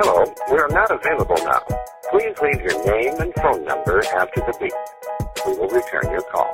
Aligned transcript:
Hello, 0.00 0.24
we 0.50 0.58
are 0.58 0.66
not 0.70 0.90
available 0.90 1.36
now. 1.44 1.60
Please 2.10 2.36
leave 2.42 2.60
your 2.60 2.84
name 2.84 3.14
and 3.20 3.32
phone 3.34 3.64
number 3.64 4.02
after 4.16 4.40
the 4.40 4.52
beep. 4.58 4.72
We 5.46 5.52
will 5.56 5.68
return 5.68 6.10
your 6.10 6.22
call. 6.22 6.50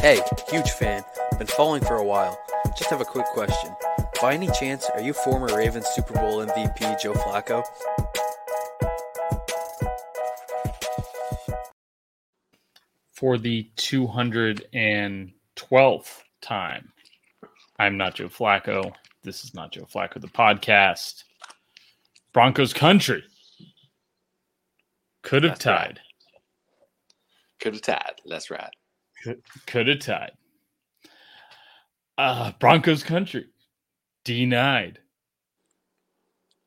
Hey, 0.00 0.20
huge 0.48 0.70
fan. 0.70 1.02
Been 1.36 1.48
following 1.48 1.82
for 1.82 1.96
a 1.96 2.04
while. 2.04 2.38
Just 2.78 2.90
have 2.90 3.00
a 3.00 3.04
quick 3.04 3.26
question. 3.26 3.74
By 4.22 4.34
any 4.34 4.46
chance, 4.52 4.88
are 4.94 5.00
you 5.00 5.12
former 5.12 5.48
Ravens 5.56 5.88
Super 5.94 6.14
Bowl 6.14 6.46
MVP 6.46 7.00
Joe 7.00 7.14
Flacco? 7.14 7.64
For 13.10 13.36
the 13.36 13.68
212th 13.76 16.22
time, 16.40 16.92
I'm 17.80 17.96
not 17.96 18.14
Joe 18.14 18.28
Flacco. 18.28 18.92
This 19.24 19.42
is 19.42 19.54
not 19.54 19.72
Joe 19.72 19.88
Flacco, 19.92 20.20
the 20.20 20.28
podcast. 20.28 21.24
Broncos 22.36 22.74
country 22.74 23.24
could 25.22 25.42
have 25.42 25.52
That's 25.52 25.64
tied. 25.64 25.74
right. 25.74 25.98
Could 27.60 27.72
have 27.72 27.82
tied. 27.82 28.20
That's 28.26 28.50
right. 28.50 28.68
Could 29.66 29.88
have 29.88 30.00
tied. 30.00 30.32
Uh, 32.18 32.52
Broncos 32.60 33.02
country 33.02 33.46
denied. 34.26 34.98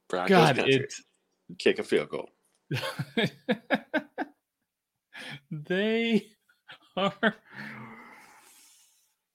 Broncos 0.09 0.29
God, 0.29 0.55
country. 0.55 0.73
it 0.73 0.93
Kick 1.59 1.77
a 1.77 1.83
field 1.83 2.09
goal. 2.09 2.29
they 5.51 6.25
are 6.97 7.35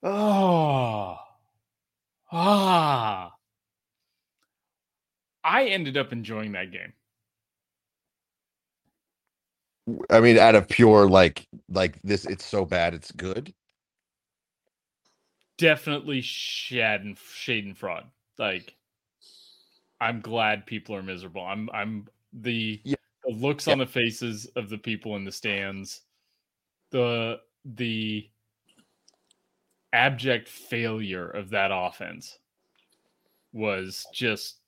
oh 0.03 1.16
ah 2.33 3.23
i 5.55 5.65
ended 5.67 5.97
up 5.97 6.12
enjoying 6.12 6.53
that 6.53 6.70
game 6.73 6.92
I 10.11 10.20
mean, 10.20 10.39
out 10.39 10.55
of 10.55 10.67
pure 10.67 11.06
like 11.09 11.47
like 11.69 12.01
this, 12.03 12.25
it's 12.25 12.47
so 12.47 12.65
bad, 12.65 12.95
it's 12.95 13.12
good. 13.12 13.53
definitely 15.59 16.20
shad 16.20 17.03
and 17.03 17.17
shade 17.33 17.65
and 17.65 17.78
fraud 17.78 18.05
like 18.39 18.75
i'm 20.01 20.20
glad 20.20 20.67
people 20.67 20.97
are 20.97 21.03
miserable 21.03 21.45
i'm 21.47 21.71
i'm 21.73 22.09
the, 22.33 22.81
Yeah. 22.84 22.97
the 23.25 23.33
looks 23.34 23.69
on 23.69 23.78
the 23.78 23.87
faces 23.87 24.47
of 24.56 24.69
the 24.69 24.78
people 24.78 25.15
in 25.15 25.25
the 25.25 25.31
stands 25.31 26.00
the 26.91 27.39
the 27.65 28.28
abject 29.93 30.48
failure 30.48 31.28
of 31.31 31.50
that 31.50 31.71
offense 31.73 32.37
was 33.53 34.05
just 34.12 34.59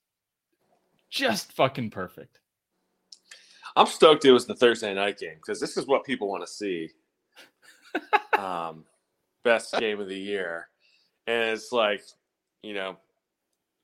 just 1.09 1.53
fucking 1.53 1.89
perfect 1.89 2.39
I'm 3.77 3.85
stoked 3.85 4.25
it 4.25 4.31
was 4.31 4.47
the 4.47 4.55
Thursday 4.55 4.91
night 4.95 5.19
game 5.19 5.35
because 5.35 5.59
this 5.59 5.77
is 5.77 5.85
what 5.85 6.03
people 6.03 6.27
want 6.27 6.43
to 6.43 6.51
see. 6.51 6.89
um, 8.37 8.85
best 9.43 9.77
game 9.77 9.99
of 9.99 10.09
the 10.09 10.17
year. 10.17 10.67
And 11.27 11.51
it's 11.51 11.71
like, 11.71 12.01
you 12.63 12.73
know, 12.73 12.97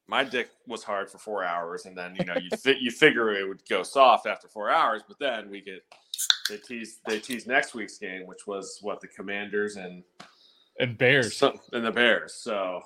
my 0.07 0.23
dick 0.23 0.49
was 0.65 0.83
hard 0.83 1.11
for 1.11 1.19
four 1.19 1.43
hours, 1.43 1.85
and 1.85 1.95
then 1.95 2.15
you 2.19 2.25
know 2.25 2.35
you 2.35 2.49
fi- 2.57 2.79
you 2.79 2.91
figure 2.91 3.31
it 3.33 3.47
would 3.47 3.61
go 3.69 3.83
soft 3.83 4.25
after 4.25 4.47
four 4.47 4.69
hours, 4.69 5.03
but 5.07 5.17
then 5.19 5.49
we 5.49 5.61
get 5.61 5.83
they 6.49 6.57
tease 6.57 6.99
they 7.07 7.19
tease 7.19 7.45
next 7.45 7.73
week's 7.73 7.99
game, 7.99 8.25
which 8.25 8.45
was 8.47 8.79
what 8.81 8.99
the 8.99 9.07
Commanders 9.07 9.77
and 9.77 10.03
and 10.79 10.97
bears 10.97 11.37
some, 11.37 11.59
and 11.71 11.85
the 11.85 11.91
Bears. 11.91 12.33
So, 12.33 12.81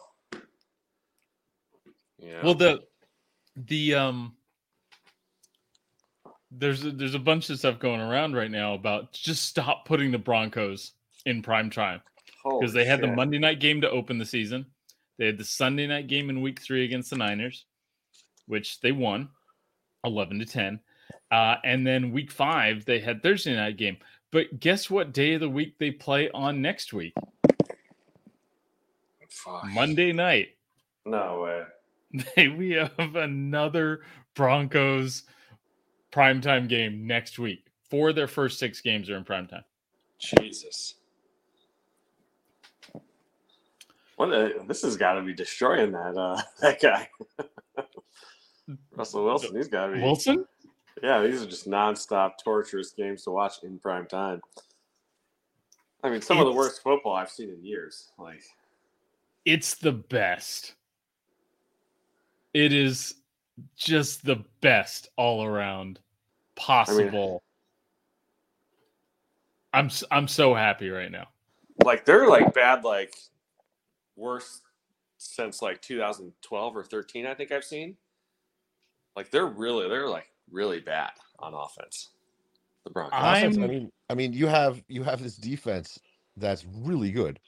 yeah. 2.19 2.43
Well, 2.43 2.53
the 2.53 2.81
the 3.65 3.95
um 3.95 4.33
there's 6.51 6.85
a, 6.85 6.91
there's 6.91 7.15
a 7.15 7.19
bunch 7.19 7.49
of 7.49 7.59
stuff 7.59 7.79
going 7.79 7.99
around 7.99 8.35
right 8.35 8.51
now 8.51 8.73
about 8.73 9.11
just 9.11 9.45
stop 9.45 9.85
putting 9.85 10.11
the 10.11 10.17
Broncos 10.17 10.93
in 11.25 11.41
prime 11.41 11.69
time 11.69 12.01
because 12.43 12.73
they 12.73 12.85
had 12.85 13.01
the 13.01 13.07
Monday 13.07 13.37
night 13.37 13.59
game 13.59 13.81
to 13.81 13.89
open 13.89 14.17
the 14.17 14.25
season. 14.25 14.65
They 15.17 15.25
had 15.25 15.37
the 15.37 15.43
Sunday 15.43 15.87
night 15.87 16.07
game 16.07 16.29
in 16.29 16.41
week 16.41 16.61
3 16.61 16.85
against 16.85 17.09
the 17.09 17.17
Niners, 17.17 17.65
which 18.45 18.79
they 18.79 18.91
won 18.91 19.29
11 20.05 20.39
to 20.39 20.45
10. 20.45 20.79
Uh, 21.31 21.55
and 21.65 21.85
then 21.85 22.11
week 22.11 22.31
5 22.31 22.85
they 22.85 22.99
had 22.99 23.21
Thursday 23.21 23.55
night 23.55 23.77
game. 23.77 23.97
But 24.31 24.59
guess 24.59 24.89
what 24.89 25.13
day 25.13 25.33
of 25.33 25.41
the 25.41 25.49
week 25.49 25.77
they 25.79 25.91
play 25.91 26.29
on 26.29 26.61
next 26.61 26.93
week? 26.93 27.13
Fuck. 29.29 29.65
Monday 29.65 30.13
night. 30.13 30.49
No 31.05 31.41
way. 31.43 31.63
We 32.37 32.71
have 32.71 33.15
another 33.15 34.01
Broncos 34.35 35.23
primetime 36.11 36.67
game 36.67 37.05
next 37.07 37.39
week. 37.39 37.65
Four 37.89 38.09
of 38.09 38.15
their 38.15 38.27
first 38.27 38.59
six 38.59 38.81
games 38.81 39.09
are 39.09 39.17
in 39.17 39.23
primetime. 39.23 39.63
Jesus. 40.19 40.95
What 44.17 44.33
a, 44.33 44.53
this 44.67 44.81
has 44.81 44.97
got 44.97 45.13
to 45.13 45.21
be 45.21 45.33
destroying 45.33 45.91
that 45.91 46.17
uh, 46.17 46.41
that 46.61 46.81
guy. 46.81 47.07
Russell 48.95 49.23
Wilson, 49.23 49.55
he's 49.55 49.67
got 49.67 49.87
to 49.87 49.93
be. 49.93 50.01
Wilson? 50.01 50.45
Yeah, 51.03 51.21
these 51.21 51.41
are 51.43 51.45
just 51.45 51.69
nonstop 51.69 52.33
torturous 52.43 52.91
games 52.91 53.23
to 53.23 53.31
watch 53.31 53.63
in 53.63 53.77
prime 53.77 54.07
time. 54.07 54.41
I 56.03 56.09
mean, 56.09 56.21
some 56.21 56.39
of 56.39 56.45
the 56.45 56.51
worst 56.51 56.81
football 56.81 57.13
I've 57.13 57.29
seen 57.29 57.49
in 57.49 57.63
years. 57.63 58.11
Like, 58.17 58.41
It's 59.45 59.75
the 59.75 59.91
best. 59.91 60.73
It 62.57 62.73
is 62.73 63.13
just 63.75 64.25
the 64.25 64.43
best 64.61 65.09
all 65.15 65.45
around 65.45 65.99
possible. 66.55 67.43
I'm 69.71 69.85
s- 69.85 70.03
I'm 70.09 70.27
so 70.27 70.55
happy 70.55 70.89
right 70.89 71.11
now. 71.11 71.27
like 71.85 72.03
they're 72.03 72.27
like 72.27 72.55
bad, 72.55 72.83
like 72.83 73.13
worst 74.15 74.63
since 75.19 75.61
like 75.61 75.83
2012 75.83 76.75
or 76.75 76.83
13. 76.83 77.27
I 77.27 77.35
think 77.35 77.51
I've 77.51 77.63
seen. 77.63 77.95
Like 79.15 79.29
they're 79.29 79.45
really, 79.45 79.87
they're 79.87 80.09
like 80.09 80.31
really 80.51 80.79
bad 80.79 81.11
on 81.37 81.53
offense. 81.53 82.09
The 82.85 82.89
Broncos. 82.89 83.19
I 83.21 83.47
mean, 83.49 83.91
I 84.09 84.15
mean, 84.15 84.33
you 84.33 84.47
have 84.47 84.83
you 84.87 85.03
have 85.03 85.21
this 85.21 85.37
defense 85.37 85.99
that's 86.37 86.65
really 86.65 87.11
good, 87.11 87.39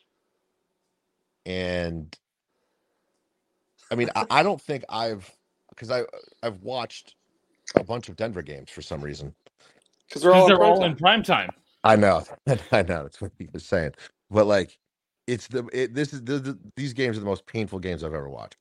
and 1.47 2.15
I 3.91 3.95
mean, 3.95 4.09
I, 4.15 4.25
I 4.29 4.43
don't 4.43 4.61
think 4.61 4.85
I've 4.89 5.29
because 5.69 5.91
I 5.91 6.03
I've 6.43 6.61
watched 6.61 7.15
a 7.77 7.83
bunch 7.83 8.09
of 8.09 8.17
Denver 8.17 8.43
games 8.43 8.69
for 8.71 8.81
some 8.83 9.01
reason. 9.01 9.35
Because 10.09 10.23
they're 10.23 10.33
'Cause 10.33 10.45
all, 10.45 10.47
they're 10.47 10.63
all 10.63 10.85
in 10.85 10.95
prime 10.95 11.23
time. 11.23 11.53
I 11.83 11.95
know, 11.97 12.25
I 12.71 12.83
know, 12.83 13.03
that's 13.03 13.21
what 13.21 13.33
he 13.39 13.49
was 13.53 13.65
saying, 13.65 13.93
but 14.31 14.47
like, 14.47 14.77
it's 15.27 15.47
the 15.47 15.67
it, 15.73 15.95
this 15.95 16.13
is 16.13 16.23
the, 16.23 16.39
the, 16.39 16.59
these 16.77 16.93
games 16.93 17.17
are 17.17 17.21
the 17.21 17.27
most 17.27 17.45
painful 17.47 17.79
games 17.79 18.03
I've 18.03 18.13
ever 18.15 18.29
watched. 18.29 18.57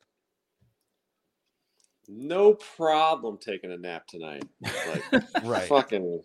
No 2.08 2.54
problem 2.54 3.38
taking 3.38 3.72
a 3.72 3.78
nap 3.78 4.06
tonight. 4.08 4.46
Like 4.84 5.06
Right. 5.40 5.68
fucking 5.68 6.22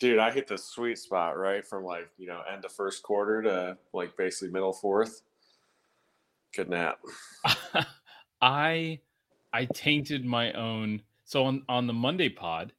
dude, 0.00 0.18
I 0.18 0.30
hit 0.32 0.48
the 0.48 0.58
sweet 0.58 0.98
spot 0.98 1.38
right 1.38 1.66
from 1.66 1.84
like, 1.84 2.08
you 2.18 2.26
know, 2.28 2.42
end 2.52 2.64
of 2.64 2.72
first 2.72 3.02
quarter 3.02 3.42
to 3.42 3.78
like 3.94 4.16
basically 4.16 4.52
middle 4.52 4.72
fourth. 4.74 5.22
Good 6.54 6.70
nap. 6.70 7.00
I 8.40 9.00
I 9.52 9.64
tainted 9.66 10.24
my 10.24 10.52
own. 10.52 11.02
So 11.24 11.44
on 11.44 11.62
on 11.68 11.86
the 11.86 11.92
Monday 11.92 12.28
pod, 12.28 12.72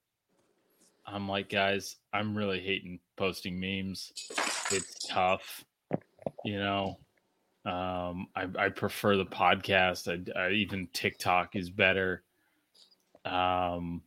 I'm 1.05 1.27
like, 1.27 1.49
guys, 1.49 1.97
I'm 2.13 2.37
really 2.37 2.59
hating 2.59 2.99
posting 3.17 3.59
memes. 3.59 4.11
It's 4.71 5.07
tough, 5.07 5.65
you 6.43 6.57
know. 6.57 6.99
Um, 7.65 8.27
I 8.35 8.47
I 8.57 8.69
prefer 8.69 9.17
the 9.17 9.25
podcast. 9.25 10.07
I, 10.07 10.39
I 10.39 10.51
even 10.51 10.87
TikTok 10.93 11.55
is 11.55 11.69
better. 11.69 12.23
Um, 13.25 14.03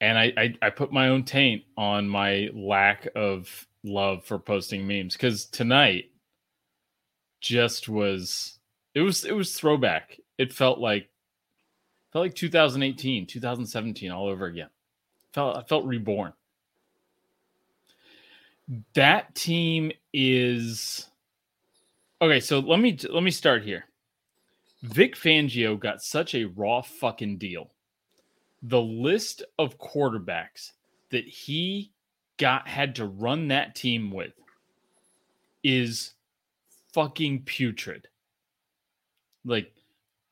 and 0.00 0.18
I, 0.18 0.32
I 0.36 0.54
I 0.62 0.70
put 0.70 0.92
my 0.92 1.08
own 1.08 1.24
taint 1.24 1.62
on 1.76 2.08
my 2.08 2.48
lack 2.54 3.06
of 3.14 3.66
love 3.84 4.24
for 4.24 4.38
posting 4.38 4.86
memes 4.86 5.14
because 5.14 5.44
tonight 5.46 6.06
just 7.40 7.88
was 7.88 8.59
it 8.94 9.00
was 9.00 9.24
it 9.24 9.32
was 9.32 9.54
throwback. 9.54 10.18
It 10.38 10.52
felt 10.52 10.78
like 10.78 11.08
felt 12.12 12.24
like 12.24 12.34
2018, 12.34 13.26
2017 13.26 14.10
all 14.10 14.26
over 14.28 14.46
again. 14.46 14.68
Felt 15.32 15.56
I 15.56 15.62
felt 15.62 15.84
reborn. 15.84 16.32
That 18.94 19.34
team 19.34 19.90
is 20.12 21.10
Okay, 22.22 22.40
so 22.40 22.58
let 22.58 22.80
me 22.80 22.98
let 23.08 23.22
me 23.22 23.30
start 23.30 23.64
here. 23.64 23.86
Vic 24.82 25.16
Fangio 25.16 25.78
got 25.78 26.02
such 26.02 26.34
a 26.34 26.44
raw 26.44 26.82
fucking 26.82 27.38
deal. 27.38 27.70
The 28.62 28.80
list 28.80 29.42
of 29.58 29.78
quarterbacks 29.78 30.72
that 31.10 31.26
he 31.26 31.92
got 32.36 32.68
had 32.68 32.94
to 32.96 33.06
run 33.06 33.48
that 33.48 33.74
team 33.74 34.10
with 34.10 34.32
is 35.62 36.12
fucking 36.92 37.42
putrid. 37.44 38.08
Like 39.44 39.72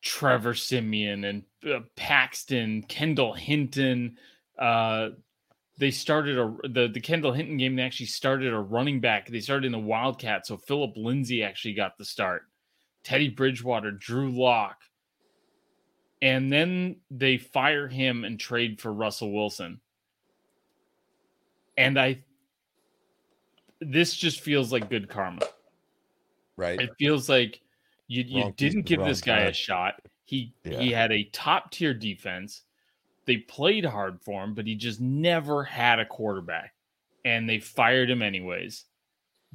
Trevor 0.03 0.55
Siemian 0.55 1.25
and 1.25 1.43
uh, 1.69 1.81
Paxton, 1.97 2.83
Kendall 2.83 3.33
Hinton. 3.33 4.17
Uh, 4.59 5.11
they 5.79 5.91
started 5.91 6.39
a 6.39 6.57
the 6.69 6.89
the 6.89 7.01
Kendall 7.01 7.33
Hinton 7.33 7.57
game. 7.57 7.77
They 7.77 7.83
actually 7.83 8.07
started 8.07 8.53
a 8.53 8.59
running 8.59 9.01
back. 9.01 9.29
They 9.29 9.41
started 9.41 9.67
in 9.67 9.73
the 9.73 9.79
Wildcat, 9.79 10.47
so 10.47 10.57
Phillip 10.57 10.93
Lindsay 10.97 11.43
actually 11.43 11.75
got 11.75 11.97
the 11.97 12.05
start. 12.05 12.43
Teddy 13.05 13.29
Bridgewater, 13.29 13.93
Drew 13.93 14.31
Lock, 14.31 14.83
and 16.21 16.53
then 16.53 16.97
they 17.11 17.39
fire 17.39 17.89
him 17.89 18.25
and 18.25 18.39
trade 18.39 18.81
for 18.81 18.93
Russell 18.93 19.33
Wilson. 19.33 19.81
And 21.77 21.99
I, 21.99 22.25
this 23.81 24.15
just 24.15 24.41
feels 24.41 24.73
like 24.73 24.91
good 24.91 25.09
karma. 25.09 25.43
Right. 26.57 26.81
It 26.81 26.91
feels 26.99 27.29
like 27.29 27.61
you 28.09 28.25
you 28.27 28.43
Wrong 28.43 28.55
didn't 28.57 28.83
give 28.83 29.05
this 29.05 29.21
guy 29.21 29.41
a 29.41 29.53
shot. 29.53 30.01
He 30.25 30.55
Yeah. 30.65 30.81
he 30.81 30.91
had 30.93 31.13
a 31.13 31.25
top 31.25 31.71
tier 31.71 31.95
defense. 31.95 32.63
They 33.27 33.37
played 33.39 33.85
hard 33.85 34.21
for 34.23 34.43
him, 34.43 34.55
but 34.55 34.67
he 34.67 34.75
just 34.75 35.01
never 35.01 35.63
had 35.63 35.99
a 36.01 36.07
quarterback. 36.07 36.75
And 37.25 37.49
they 37.49 37.59
fired 37.61 38.09
him 38.11 38.23
anyways. 38.23 38.85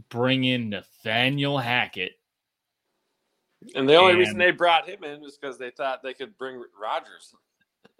Bring 0.10 0.44
in 0.44 0.70
Nathaniel 0.70 1.58
Hackett. 1.58 2.14
And 3.76 3.88
the 3.88 3.96
only 3.96 4.16
reason 4.16 4.38
they 4.38 4.52
brought 4.52 4.88
him 4.88 5.04
in 5.04 5.22
was 5.22 5.38
because 5.38 5.58
they 5.58 5.72
thought 5.72 6.04
they 6.04 6.14
could 6.14 6.38
bring 6.38 6.62
Rodgers. 6.80 7.34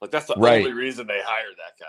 like 0.00 0.10
that's 0.10 0.26
the 0.26 0.34
Right. 0.36 0.58
only 0.60 0.72
reason 0.72 1.06
they 1.06 1.20
hired 1.24 1.56
that 1.56 1.78
guy. 1.80 1.86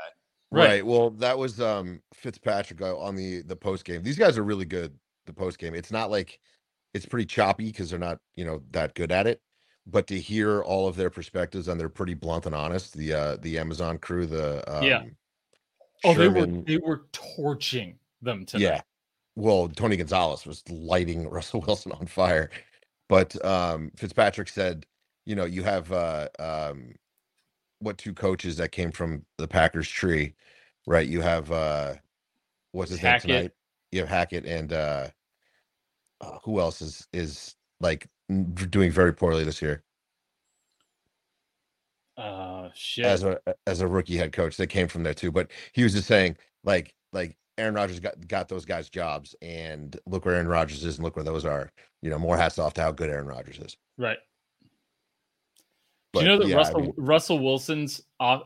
Right. 0.51 0.65
Right. 0.67 0.85
Well, 0.85 1.09
that 1.11 1.37
was 1.37 1.59
um 1.59 2.01
Fitzpatrick 2.13 2.81
uh, 2.81 2.97
on 2.97 3.15
the 3.15 3.41
the 3.43 3.55
post 3.55 3.85
game. 3.85 4.03
These 4.03 4.17
guys 4.17 4.37
are 4.37 4.43
really 4.43 4.65
good. 4.65 4.97
The 5.25 5.33
post 5.33 5.57
game. 5.59 5.73
It's 5.73 5.91
not 5.91 6.09
like 6.11 6.39
it's 6.93 7.05
pretty 7.05 7.25
choppy 7.25 7.65
because 7.67 7.89
they're 7.89 7.99
not 7.99 8.19
you 8.35 8.45
know 8.45 8.61
that 8.71 8.95
good 8.95 9.11
at 9.11 9.27
it. 9.27 9.41
But 9.85 10.07
to 10.07 10.19
hear 10.19 10.61
all 10.61 10.87
of 10.87 10.95
their 10.95 11.09
perspectives 11.09 11.67
and 11.67 11.79
they're 11.79 11.89
pretty 11.89 12.13
blunt 12.13 12.45
and 12.45 12.55
honest. 12.55 12.95
The 12.95 13.13
uh 13.13 13.37
the 13.37 13.59
Amazon 13.59 13.97
crew, 13.97 14.25
the 14.25 14.63
um, 14.73 14.83
Yeah. 14.83 15.03
Oh, 16.05 16.13
they 16.13 16.27
were 16.27 16.45
they 16.45 16.77
were 16.77 17.05
torching 17.11 17.97
them 18.21 18.45
to 18.47 18.59
yeah. 18.59 18.81
Well, 19.35 19.67
Tony 19.69 19.97
Gonzalez 19.97 20.45
was 20.45 20.63
lighting 20.69 21.29
Russell 21.29 21.61
Wilson 21.61 21.91
on 21.91 22.05
fire. 22.05 22.49
But 23.09 23.43
um 23.45 23.91
Fitzpatrick 23.95 24.47
said, 24.47 24.85
you 25.25 25.35
know, 25.35 25.45
you 25.45 25.63
have 25.63 25.91
uh 25.91 26.29
um 26.39 26.95
what 27.79 27.97
two 27.97 28.13
coaches 28.13 28.57
that 28.57 28.71
came 28.71 28.91
from 28.91 29.25
the 29.37 29.47
Packers 29.47 29.89
tree, 29.89 30.35
right? 30.87 31.07
You 31.07 31.21
have 31.21 31.51
uh 31.51 31.95
what's 32.73 32.91
his 32.91 32.99
Hackett. 32.99 33.29
name 33.29 33.37
tonight? 33.37 33.51
You 33.91 33.99
have 34.01 34.09
Hackett 34.09 34.45
and 34.45 34.73
uh, 34.73 35.07
uh 36.23 36.37
who 36.43 36.59
else 36.59 36.81
is 36.81 37.07
is 37.13 37.55
like 37.81 38.07
n- 38.29 38.53
doing 38.53 38.91
very 38.91 39.13
poorly 39.13 39.43
this 39.43 39.61
year 39.61 39.83
Uh 42.17 42.69
shit. 42.73 43.05
as 43.05 43.23
a 43.23 43.39
as 43.67 43.81
a 43.81 43.87
rookie 43.87 44.17
head 44.17 44.31
coach. 44.31 44.55
They 44.57 44.67
came 44.67 44.87
from 44.87 45.03
there 45.03 45.13
too. 45.15 45.31
But 45.31 45.49
he 45.73 45.83
was 45.83 45.93
just 45.93 46.07
saying 46.07 46.37
like 46.63 46.93
like 47.11 47.35
Aaron 47.57 47.73
Rodgers 47.75 47.99
got 47.99 48.27
got 48.27 48.47
those 48.49 48.65
guys 48.65 48.89
jobs 48.89 49.35
and 49.41 49.99
look 50.05 50.25
where 50.25 50.35
Aaron 50.35 50.47
Rodgers 50.47 50.83
is 50.83 50.97
and 50.97 51.03
look 51.03 51.15
where 51.15 51.25
those 51.25 51.45
are. 51.45 51.71
You 52.01 52.09
know, 52.11 52.19
more 52.19 52.37
hats 52.37 52.59
off 52.59 52.73
to 52.75 52.81
how 52.81 52.91
good 52.91 53.09
Aaron 53.09 53.27
Rodgers 53.27 53.57
is. 53.59 53.77
right. 53.97 54.17
Do 56.13 56.19
you 56.21 56.27
know 56.27 56.37
that 56.37 56.47
yeah, 56.47 56.55
I 56.55 56.57
Russell 56.59 56.79
mean- 56.81 56.93
Russell 56.97 57.39
Wilson's 57.39 58.01
off, 58.19 58.43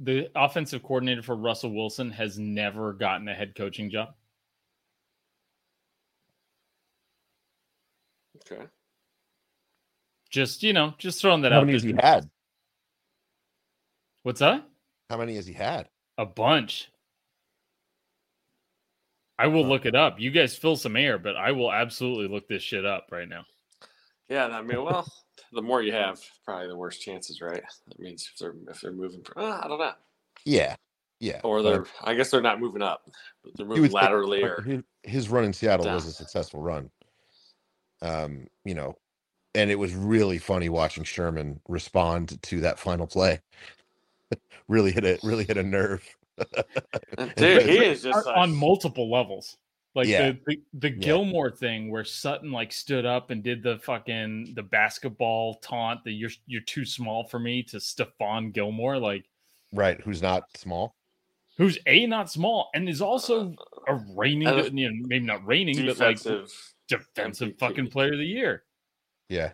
the 0.00 0.28
offensive 0.34 0.82
coordinator 0.82 1.22
for 1.22 1.36
Russell 1.36 1.72
Wilson 1.72 2.10
has 2.10 2.36
never 2.36 2.92
gotten 2.92 3.28
a 3.28 3.34
head 3.34 3.54
coaching 3.54 3.90
job? 3.90 4.08
Okay. 8.50 8.62
Just 10.30 10.62
you 10.62 10.72
know, 10.72 10.94
just 10.98 11.20
throwing 11.20 11.42
that 11.42 11.52
how 11.52 11.58
out. 11.58 11.62
many 11.62 11.72
has 11.74 11.82
he 11.82 11.92
had? 11.92 12.28
What's 14.22 14.40
that? 14.40 14.64
How 15.08 15.16
many 15.18 15.36
has 15.36 15.46
he 15.46 15.52
had? 15.52 15.88
A 16.18 16.26
bunch. 16.26 16.90
I 19.38 19.46
will 19.48 19.62
Huh. 19.64 19.68
look 19.70 19.86
it 19.86 19.94
up. 19.94 20.18
You 20.18 20.30
guys 20.30 20.56
fill 20.56 20.76
some 20.76 20.96
air, 20.96 21.18
but 21.18 21.36
I 21.36 21.52
will 21.52 21.70
absolutely 21.72 22.26
look 22.28 22.48
this 22.48 22.62
shit 22.62 22.84
up 22.86 23.08
right 23.12 23.28
now. 23.28 23.44
Yeah, 24.28 24.46
I 24.46 24.62
mean, 24.62 24.82
well, 24.82 25.06
the 25.52 25.62
more 25.62 25.82
you 25.82 25.92
have, 25.92 26.20
probably 26.44 26.66
the 26.68 26.76
worse 26.76 26.98
chances, 26.98 27.40
right? 27.40 27.62
That 27.86 28.00
means 28.00 28.28
if 28.32 28.38
they're 28.38 28.54
if 28.68 28.80
they're 28.80 28.92
moving, 28.92 29.22
uh, 29.36 29.60
I 29.62 29.68
don't 29.68 29.78
know, 29.78 29.92
Yeah. 30.44 30.74
Yeah. 31.20 31.40
or 31.44 31.62
they're 31.62 31.86
I 32.02 32.14
guess 32.14 32.30
they're 32.30 32.40
not 32.42 32.60
moving 32.60 32.82
up, 32.82 33.08
but 33.44 33.52
they're 33.56 33.66
moving 33.66 33.82
would 33.82 33.92
think, 33.92 34.02
laterally 34.02 34.42
or 34.42 34.62
his, 34.62 34.82
his 35.04 35.28
run 35.28 35.44
in 35.44 35.52
Seattle 35.52 35.86
was 35.86 36.06
a 36.06 36.12
successful 36.12 36.60
run. 36.60 36.90
Um, 38.02 38.46
you 38.64 38.74
know, 38.74 38.96
and 39.54 39.70
it 39.70 39.78
was 39.78 39.94
really 39.94 40.38
funny 40.38 40.68
watching 40.68 41.04
Sherman 41.04 41.60
respond 41.68 42.40
to 42.42 42.60
that 42.60 42.78
final 42.78 43.06
play. 43.06 43.40
really 44.68 44.92
hit 44.92 45.04
a 45.04 45.18
really 45.22 45.44
hit 45.44 45.56
a 45.56 45.62
nerve. 45.62 46.04
dude, 47.36 47.62
he 47.62 47.78
is 47.78 48.04
On- 48.04 48.12
just 48.12 48.26
like, 48.26 48.36
on 48.36 48.54
multiple 48.54 49.10
levels. 49.10 49.56
Like 49.94 50.08
Yeah. 50.08 50.32
the, 50.32 50.38
the 50.46 50.60
the 50.74 50.90
Yeah. 50.90 50.96
Gilmore 50.98 51.50
thing 51.50 51.90
where 51.90 52.04
Sutton 52.04 52.52
like 52.52 52.70
stood 52.72 53.06
up 53.06 53.30
and 53.30 53.42
did 53.42 53.62
the 53.62 53.78
fucking 53.78 54.52
the 54.54 54.62
basketball 54.62 55.54
taunt 55.54 56.04
that 56.04 56.12
you're 56.12 56.30
you're 56.46 56.60
too 56.62 56.84
small 56.84 57.24
for 57.24 57.38
me 57.38 57.62
to 57.64 57.78
Stephon 57.78 58.52
Gilmore, 58.52 58.98
like 58.98 59.24
Right, 59.72 59.98
who's 60.02 60.20
not 60.20 60.44
small. 60.56 60.94
who's 61.56 61.78
a 61.86 62.04
not 62.06 62.30
small 62.30 62.68
and 62.74 62.86
is 62.90 63.00
also 63.00 63.54
a 63.88 63.94
reigning, 64.14 64.46
Uh, 64.48 64.68
you 64.70 64.90
know, 64.90 65.06
maybe 65.08 65.24
not 65.24 65.46
reigning, 65.46 65.86
but 65.86 65.98
like 65.98 66.18
defensive. 66.88 67.14
defensive 67.14 67.58
fucking 67.58 67.88
player 67.88 68.12
of 68.12 68.18
the 68.18 68.26
year. 68.26 68.64
Yeah. 69.28 69.52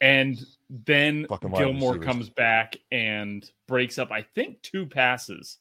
And 0.00 0.38
then 0.68 1.26
Fucking 1.28 1.52
Gilmore 1.52 1.98
comes 1.98 2.28
back 2.28 2.76
and 2.92 3.48
breaks 3.68 3.98
up, 3.98 4.10
I 4.10 4.22
think, 4.34 4.60
two 4.62 4.84
passes 4.86 5.58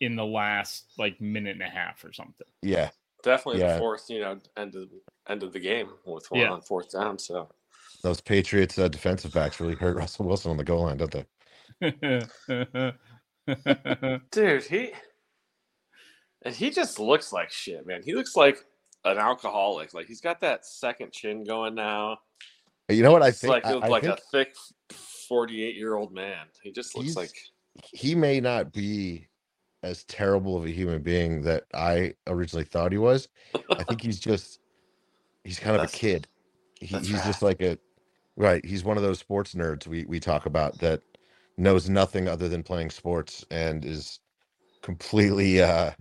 in 0.00 0.16
the 0.16 0.24
last 0.26 0.92
like 0.98 1.20
minute 1.20 1.52
and 1.52 1.62
a 1.62 1.68
half 1.68 2.04
or 2.04 2.12
something. 2.12 2.46
Yeah. 2.60 2.90
Definitely 3.22 3.60
Yeah. 3.62 3.74
the 3.74 3.78
fourth, 3.78 4.10
you 4.10 4.20
know, 4.20 4.38
end 4.56 4.74
of 4.74 4.88
end 5.28 5.42
of 5.44 5.52
the 5.52 5.60
game 5.60 5.88
with 6.04 6.30
one 6.30 6.40
Yeah. 6.40 6.50
on 6.50 6.60
fourth 6.60 6.90
down. 6.90 7.18
So 7.18 7.48
Those 8.02 8.20
Patriots 8.20 8.78
uh, 8.78 8.88
defensive 8.88 9.32
backs 9.32 9.60
really 9.60 9.76
hurt 9.76 9.96
Russell 9.96 10.26
Wilson 10.26 10.50
on 10.50 10.56
the 10.56 10.64
goal 10.64 10.82
line, 10.82 10.96
don't 10.98 11.10
they? 11.12 11.24
dude, 14.30 14.64
he 14.64 14.92
and 16.44 16.54
he 16.54 16.70
just 16.70 16.98
looks 16.98 17.32
like 17.32 17.50
shit, 17.50 17.86
man. 17.86 18.02
He 18.04 18.14
looks 18.14 18.34
like 18.36 18.64
an 19.04 19.18
alcoholic. 19.18 19.94
Like 19.94 20.06
he's 20.06 20.20
got 20.20 20.40
that 20.40 20.66
second 20.66 21.12
chin 21.12 21.44
going 21.44 21.74
now. 21.74 22.18
You 22.88 23.02
know 23.02 23.12
what 23.12 23.22
I 23.22 23.30
think? 23.30 23.50
like 23.50 23.66
I, 23.66 23.72
I 23.74 23.88
like 23.88 24.02
think 24.02 24.18
a 24.18 24.22
thick 24.30 24.54
forty-eight 25.28 25.76
year 25.76 25.94
old 25.94 26.12
man. 26.12 26.46
He 26.62 26.72
just 26.72 26.96
looks 26.96 27.16
like 27.16 27.32
he 27.92 28.14
may 28.14 28.40
not 28.40 28.72
be 28.72 29.28
as 29.82 30.04
terrible 30.04 30.56
of 30.56 30.64
a 30.64 30.70
human 30.70 31.02
being 31.02 31.42
that 31.42 31.64
I 31.74 32.14
originally 32.26 32.64
thought 32.64 32.92
he 32.92 32.98
was. 32.98 33.28
I 33.70 33.82
think 33.84 34.02
he's 34.02 34.20
just 34.20 34.60
he's 35.44 35.58
kind 35.58 35.76
of 35.76 35.82
a 35.82 35.88
kid. 35.88 36.26
He, 36.80 36.96
he's 36.98 37.24
just 37.24 37.42
like 37.42 37.62
a 37.62 37.78
right. 38.36 38.64
He's 38.64 38.84
one 38.84 38.96
of 38.96 39.02
those 39.02 39.18
sports 39.18 39.54
nerds 39.54 39.86
we 39.86 40.04
we 40.04 40.20
talk 40.20 40.46
about 40.46 40.78
that 40.78 41.02
knows 41.56 41.88
nothing 41.88 42.28
other 42.28 42.48
than 42.48 42.62
playing 42.62 42.90
sports 42.90 43.44
and 43.50 43.84
is 43.84 44.20
completely 44.82 45.62
uh 45.62 45.92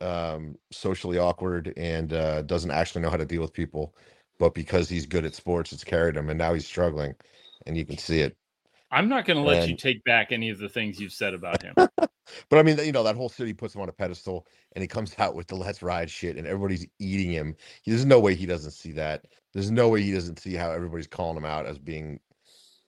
um 0.00 0.56
socially 0.70 1.18
awkward 1.18 1.72
and 1.76 2.12
uh 2.12 2.42
doesn't 2.42 2.70
actually 2.70 3.02
know 3.02 3.10
how 3.10 3.16
to 3.16 3.24
deal 3.24 3.40
with 3.40 3.52
people 3.52 3.94
but 4.38 4.54
because 4.54 4.88
he's 4.88 5.06
good 5.06 5.24
at 5.24 5.34
sports 5.34 5.72
it's 5.72 5.84
carried 5.84 6.16
him 6.16 6.28
and 6.28 6.38
now 6.38 6.52
he's 6.52 6.66
struggling 6.66 7.14
and 7.66 7.76
you 7.76 7.84
can 7.84 7.98
see 7.98 8.20
it 8.20 8.36
I'm 8.90 9.08
not 9.08 9.24
going 9.24 9.36
to 9.36 9.42
let 9.42 9.68
you 9.68 9.76
take 9.76 10.04
back 10.04 10.30
any 10.30 10.48
of 10.48 10.58
the 10.58 10.68
things 10.68 11.00
you've 11.00 11.12
said 11.12 11.34
about 11.34 11.60
him. 11.60 11.74
But 12.48 12.58
I 12.58 12.62
mean, 12.62 12.78
you 12.78 12.92
know, 12.92 13.02
that 13.04 13.16
whole 13.16 13.28
city 13.28 13.52
puts 13.52 13.74
him 13.74 13.80
on 13.80 13.88
a 13.88 13.92
pedestal 13.92 14.46
and 14.74 14.82
he 14.82 14.88
comes 14.88 15.14
out 15.18 15.34
with 15.34 15.46
the 15.46 15.54
let's 15.54 15.82
ride 15.82 16.10
shit 16.10 16.36
and 16.36 16.46
everybody's 16.46 16.86
eating 16.98 17.30
him. 17.30 17.56
There's 17.86 18.04
no 18.04 18.20
way 18.20 18.34
he 18.34 18.46
doesn't 18.46 18.72
see 18.72 18.92
that. 18.92 19.26
There's 19.52 19.70
no 19.70 19.88
way 19.88 20.02
he 20.02 20.12
doesn't 20.12 20.38
see 20.38 20.54
how 20.54 20.70
everybody's 20.70 21.06
calling 21.06 21.36
him 21.36 21.44
out 21.44 21.66
as 21.66 21.78
being, 21.78 22.20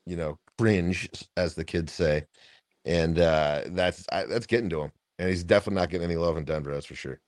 you 0.06 0.16
know, 0.16 0.38
cringe, 0.58 1.08
as 1.36 1.54
the 1.54 1.64
kids 1.64 1.92
say. 1.92 2.26
And 2.84 3.18
uh 3.18 3.62
that's 3.66 4.04
I, 4.12 4.24
that's 4.24 4.46
getting 4.46 4.70
to 4.70 4.82
him. 4.82 4.92
And 5.18 5.28
he's 5.28 5.44
definitely 5.44 5.80
not 5.80 5.90
getting 5.90 6.04
any 6.04 6.16
love 6.16 6.36
in 6.36 6.44
Denver, 6.44 6.72
that's 6.72 6.86
for 6.86 6.94
sure. 6.94 7.20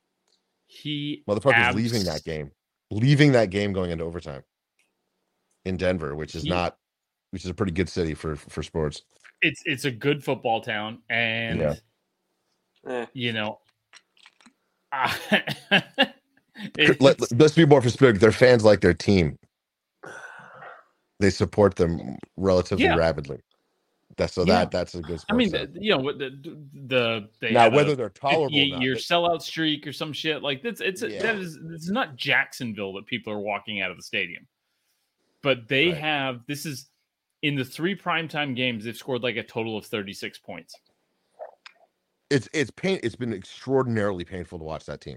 He 0.66 1.24
Motherfucker's 1.28 1.74
leaving 1.74 2.04
that 2.04 2.24
game. 2.24 2.52
Leaving 2.90 3.32
that 3.32 3.50
game 3.50 3.72
going 3.72 3.90
into 3.90 4.04
overtime 4.04 4.42
in 5.64 5.76
Denver, 5.76 6.14
which 6.14 6.34
is 6.34 6.42
He- 6.44 6.50
not 6.50 6.76
which 7.32 7.44
is 7.44 7.50
a 7.50 7.54
pretty 7.54 7.72
good 7.72 7.88
city 7.88 8.14
for 8.14 8.36
for 8.36 8.62
sports. 8.62 9.02
It's 9.42 9.62
it's 9.64 9.84
a 9.84 9.90
good 9.90 10.22
football 10.22 10.60
town, 10.60 11.02
and 11.08 11.58
Yeah. 11.60 11.74
eh, 12.88 13.06
you 13.14 13.32
know, 13.32 13.60
I- 14.92 15.42
let, 17.00 17.20
let's 17.38 17.54
be 17.54 17.64
more 17.66 17.80
specific. 17.80 18.20
Their 18.20 18.32
fans 18.32 18.64
like 18.64 18.80
their 18.80 18.94
team. 18.94 19.36
They 21.20 21.30
support 21.30 21.76
them 21.76 22.16
relatively 22.36 22.84
Yeah. 22.84 22.96
rapidly. 22.96 23.40
So 24.26 24.44
Yeah. 24.44 24.60
that 24.60 24.70
that's 24.70 24.94
a 24.94 25.02
good. 25.02 25.22
I 25.28 25.34
mean, 25.34 25.50
the, 25.50 25.70
you 25.74 25.90
know, 25.90 25.98
what 25.98 26.18
the 26.18 26.30
the 26.88 27.28
they 27.40 27.52
now 27.52 27.68
whether 27.70 27.94
they're 27.96 28.08
tolerable, 28.08 28.58
or 28.58 28.62
58 28.62 28.70
not, 28.70 28.82
year 28.82 28.94
sellout 28.96 29.42
streak 29.42 29.86
or 29.86 29.92
some 29.92 30.12
shit 30.12 30.42
like 30.42 30.62
that's 30.62 30.80
it's 30.80 31.02
Yeah. 31.02 31.22
that 31.22 31.36
is 31.36 31.58
it's 31.72 31.90
not 31.90 32.16
Jacksonville 32.16 32.92
that 32.94 33.06
people 33.06 33.32
are 33.32 33.40
walking 33.40 33.80
out 33.80 33.90
of 33.90 33.96
the 33.96 34.02
stadium. 34.02 34.46
but 35.42 35.68
they 35.68 35.88
Right. 35.88 35.96
have 35.98 36.40
this 36.46 36.66
is 36.66 36.88
in 37.42 37.54
the 37.54 37.64
three 37.64 37.96
primetime 37.96 38.54
games, 38.54 38.84
they've 38.84 38.96
scored 38.96 39.22
like 39.22 39.36
a 39.36 39.42
total 39.42 39.78
of 39.78 39.86
36 39.86 40.38
points. 40.38 40.74
it's 42.28 42.48
it's 42.52 42.70
pain 42.70 43.00
it's 43.02 43.16
been 43.16 43.32
extraordinarily 43.32 44.24
painful 44.24 44.58
to 44.58 44.64
watch 44.64 44.84
that 44.84 45.00
team 45.00 45.16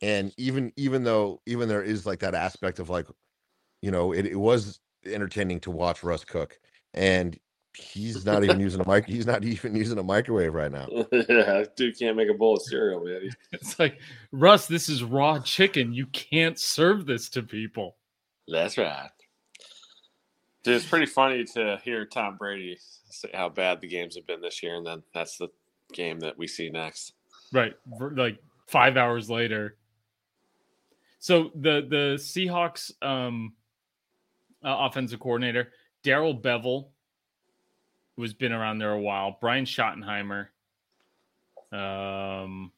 and 0.00 0.32
even 0.38 0.72
even 0.76 1.04
though 1.04 1.40
even 1.46 1.68
there 1.68 1.82
is 1.82 2.06
like 2.06 2.20
that 2.20 2.34
aspect 2.34 2.78
of 2.78 2.88
like 2.88 3.06
you 3.82 3.90
know 3.90 4.12
it, 4.12 4.26
it 4.26 4.36
was 4.36 4.80
entertaining 5.04 5.60
to 5.60 5.70
watch 5.70 6.02
russ 6.02 6.24
cook 6.24 6.58
and 6.94 7.38
he's 7.80 8.26
not 8.26 8.42
even 8.42 8.58
using 8.58 8.80
a 8.80 8.88
mic 8.88 9.06
he's 9.06 9.26
not 9.26 9.44
even 9.44 9.74
using 9.74 9.98
a 9.98 10.02
microwave 10.02 10.52
right 10.52 10.72
now 10.72 10.88
yeah, 11.12 11.64
dude 11.76 11.98
can't 11.98 12.16
make 12.16 12.28
a 12.28 12.34
bowl 12.34 12.56
of 12.56 12.62
cereal, 12.62 13.04
man. 13.04 13.30
It's 13.52 13.78
like, 13.78 13.98
Russ, 14.32 14.66
this 14.66 14.88
is 14.88 15.02
raw 15.02 15.38
chicken. 15.40 15.92
You 15.92 16.06
can't 16.06 16.58
serve 16.58 17.06
this 17.06 17.28
to 17.30 17.42
people. 17.42 17.96
That's 18.46 18.78
right. 18.78 19.10
Dude, 20.62 20.76
it's 20.76 20.86
pretty 20.86 21.06
funny 21.06 21.44
to 21.44 21.78
hear 21.84 22.04
Tom 22.04 22.36
Brady 22.36 22.78
say 23.10 23.30
how 23.32 23.48
bad 23.48 23.80
the 23.80 23.88
games 23.88 24.16
have 24.16 24.26
been 24.26 24.40
this 24.40 24.62
year, 24.62 24.76
and 24.76 24.86
then 24.86 25.02
that's 25.14 25.36
the 25.38 25.48
game 25.92 26.20
that 26.20 26.36
we 26.36 26.46
see 26.46 26.68
next. 26.70 27.12
Right. 27.52 27.74
Like 28.00 28.38
five 28.66 28.96
hours 28.96 29.30
later. 29.30 29.76
So 31.20 31.50
the 31.54 31.86
the 31.88 32.14
Seahawks 32.18 32.92
um 33.02 33.54
uh, 34.64 34.76
offensive 34.80 35.20
coordinator, 35.20 35.72
Darrell 36.02 36.36
Bevell, 36.36 36.88
who's 38.18 38.34
been 38.34 38.52
around 38.52 38.78
there 38.78 38.90
a 38.90 39.00
while, 39.00 39.38
Brian 39.40 39.64
Schottenheimer, 39.64 40.48
um 41.72 42.72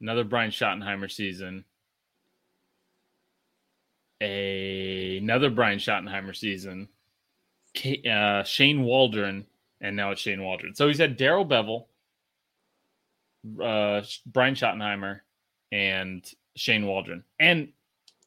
another 0.00 0.22
Brian 0.24 0.50
Schottenheimer 0.52 1.10
season. 1.10 1.64
A, 4.20 5.18
another 5.18 5.50
Brian 5.50 5.78
Schottenheimer 5.78 6.34
season. 6.36 6.88
K, 7.74 8.02
uh, 8.08 8.44
Shane 8.44 8.82
Waldron, 8.82 9.46
and 9.80 9.96
now 9.96 10.10
it's 10.12 10.20
Shane 10.20 10.42
Waldron. 10.42 10.74
So 10.74 10.86
he's 10.86 10.98
had 10.98 11.16
Darrell 11.16 11.46
Bevell, 11.46 11.86
uh, 13.60 14.04
Brian 14.26 14.54
Schottenheimer, 14.54 15.20
and 15.72 16.24
Shane 16.54 16.86
Waldron. 16.86 17.24
And 17.40 17.72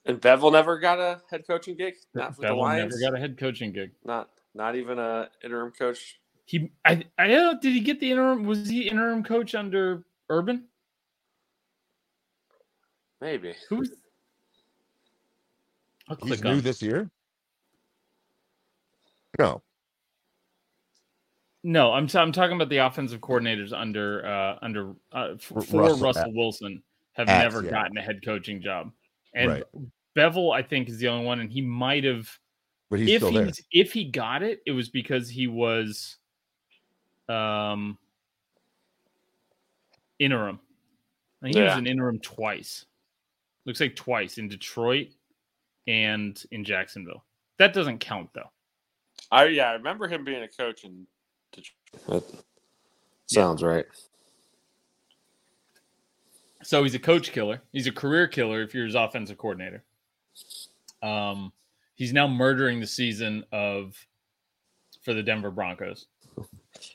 And 0.05 0.19
Bevell 0.21 0.51
never 0.51 0.77
got 0.77 0.99
a 0.99 1.21
head 1.29 1.45
coaching 1.47 1.75
gig. 1.75 1.95
Not 2.13 2.35
for 2.35 2.41
the 2.41 2.47
Bevell 2.47 2.57
Lions. 2.57 2.95
never 2.99 3.11
got 3.11 3.17
a 3.17 3.21
head 3.21 3.37
coaching 3.37 3.71
gig. 3.71 3.91
Not 4.03 4.29
not 4.53 4.75
even 4.75 4.99
a 4.99 5.29
interim 5.43 5.71
coach. 5.71 6.19
He, 6.45 6.71
I, 6.83 7.03
I 7.17 7.27
don't 7.27 7.53
know. 7.53 7.59
Did 7.61 7.73
he 7.73 7.79
get 7.79 7.99
the 7.99 8.11
interim? 8.11 8.43
Was 8.43 8.67
he 8.67 8.89
interim 8.89 9.23
coach 9.23 9.55
under 9.55 10.03
Urban? 10.29 10.65
Maybe. 13.21 13.53
Who's? 13.69 13.91
I'll 16.09 16.17
he's 16.23 16.43
new 16.43 16.49
on. 16.49 16.61
this 16.61 16.81
year 16.81 17.09
no 19.39 19.61
No, 21.63 21.93
I'm 21.93 22.07
t- 22.07 22.17
I'm 22.17 22.33
talking 22.33 22.55
about 22.57 22.67
the 22.67 22.77
offensive 22.79 23.21
coordinators 23.21 23.71
under 23.71 24.25
uh 24.25 24.57
under 24.61 24.91
uh, 25.13 25.35
f- 25.35 25.51
R- 25.55 25.61
for 25.61 25.81
Russell 25.81 25.99
Russell, 25.99 26.23
At- 26.23 26.33
Wilson 26.33 26.83
have 27.13 27.29
Ats, 27.29 27.53
never 27.53 27.63
yeah. 27.63 27.71
gotten 27.71 27.97
a 27.97 28.01
head 28.01 28.19
coaching 28.25 28.61
job, 28.61 28.91
and 29.33 29.49
Right. 29.51 29.63
Bevell 30.17 30.53
I 30.53 30.63
think 30.63 30.89
is 30.89 30.97
the 30.97 31.07
only 31.07 31.25
one, 31.25 31.39
and 31.39 31.49
he 31.51 31.61
might 31.61 32.03
have 32.03 32.27
but 32.91 32.99
he's 32.99 33.09
if 33.09 33.21
still 33.21 33.29
he 33.31 33.37
there 33.37 33.45
was, 33.47 33.61
if 33.71 33.93
he 33.93 34.03
got 34.03 34.43
it, 34.43 34.61
it 34.67 34.71
was 34.71 34.89
because 34.89 35.29
he 35.29 35.47
was 35.47 36.17
um 37.29 37.97
interim. 40.19 40.59
I 41.41 41.45
think 41.45 41.55
he 41.55 41.63
was 41.63 41.77
an 41.77 41.87
interim 41.87 42.19
twice. 42.19 42.85
Looks 43.65 43.79
like 43.79 43.95
twice 43.95 44.37
in 44.37 44.49
Detroit 44.49 45.07
and 45.87 46.43
in 46.51 46.65
Jacksonville. 46.65 47.23
That 47.57 47.73
doesn't 47.73 47.99
count 47.99 48.29
though. 48.33 48.51
I 49.31 49.45
yeah, 49.45 49.69
I 49.69 49.73
remember 49.73 50.09
him 50.09 50.25
being 50.25 50.43
a 50.43 50.47
coach 50.49 50.83
in 50.83 51.07
Detroit. 51.53 52.27
That 52.27 52.43
sounds 53.27 53.63
right. 53.63 53.85
So 56.61 56.83
he's 56.83 56.93
a 56.93 56.99
coach 56.99 57.31
killer. 57.31 57.61
He's 57.71 57.87
a 57.87 57.91
career 57.91 58.27
killer 58.27 58.61
if 58.61 58.73
you're 58.75 58.85
his 58.85 58.95
offensive 58.95 59.37
coordinator. 59.37 59.83
Um, 61.01 61.53
he's 62.01 62.13
now 62.13 62.27
murdering 62.27 62.79
the 62.79 62.87
season 62.87 63.45
of 63.51 63.95
for 65.03 65.13
the 65.13 65.21
Denver 65.21 65.51
Broncos. 65.51 66.07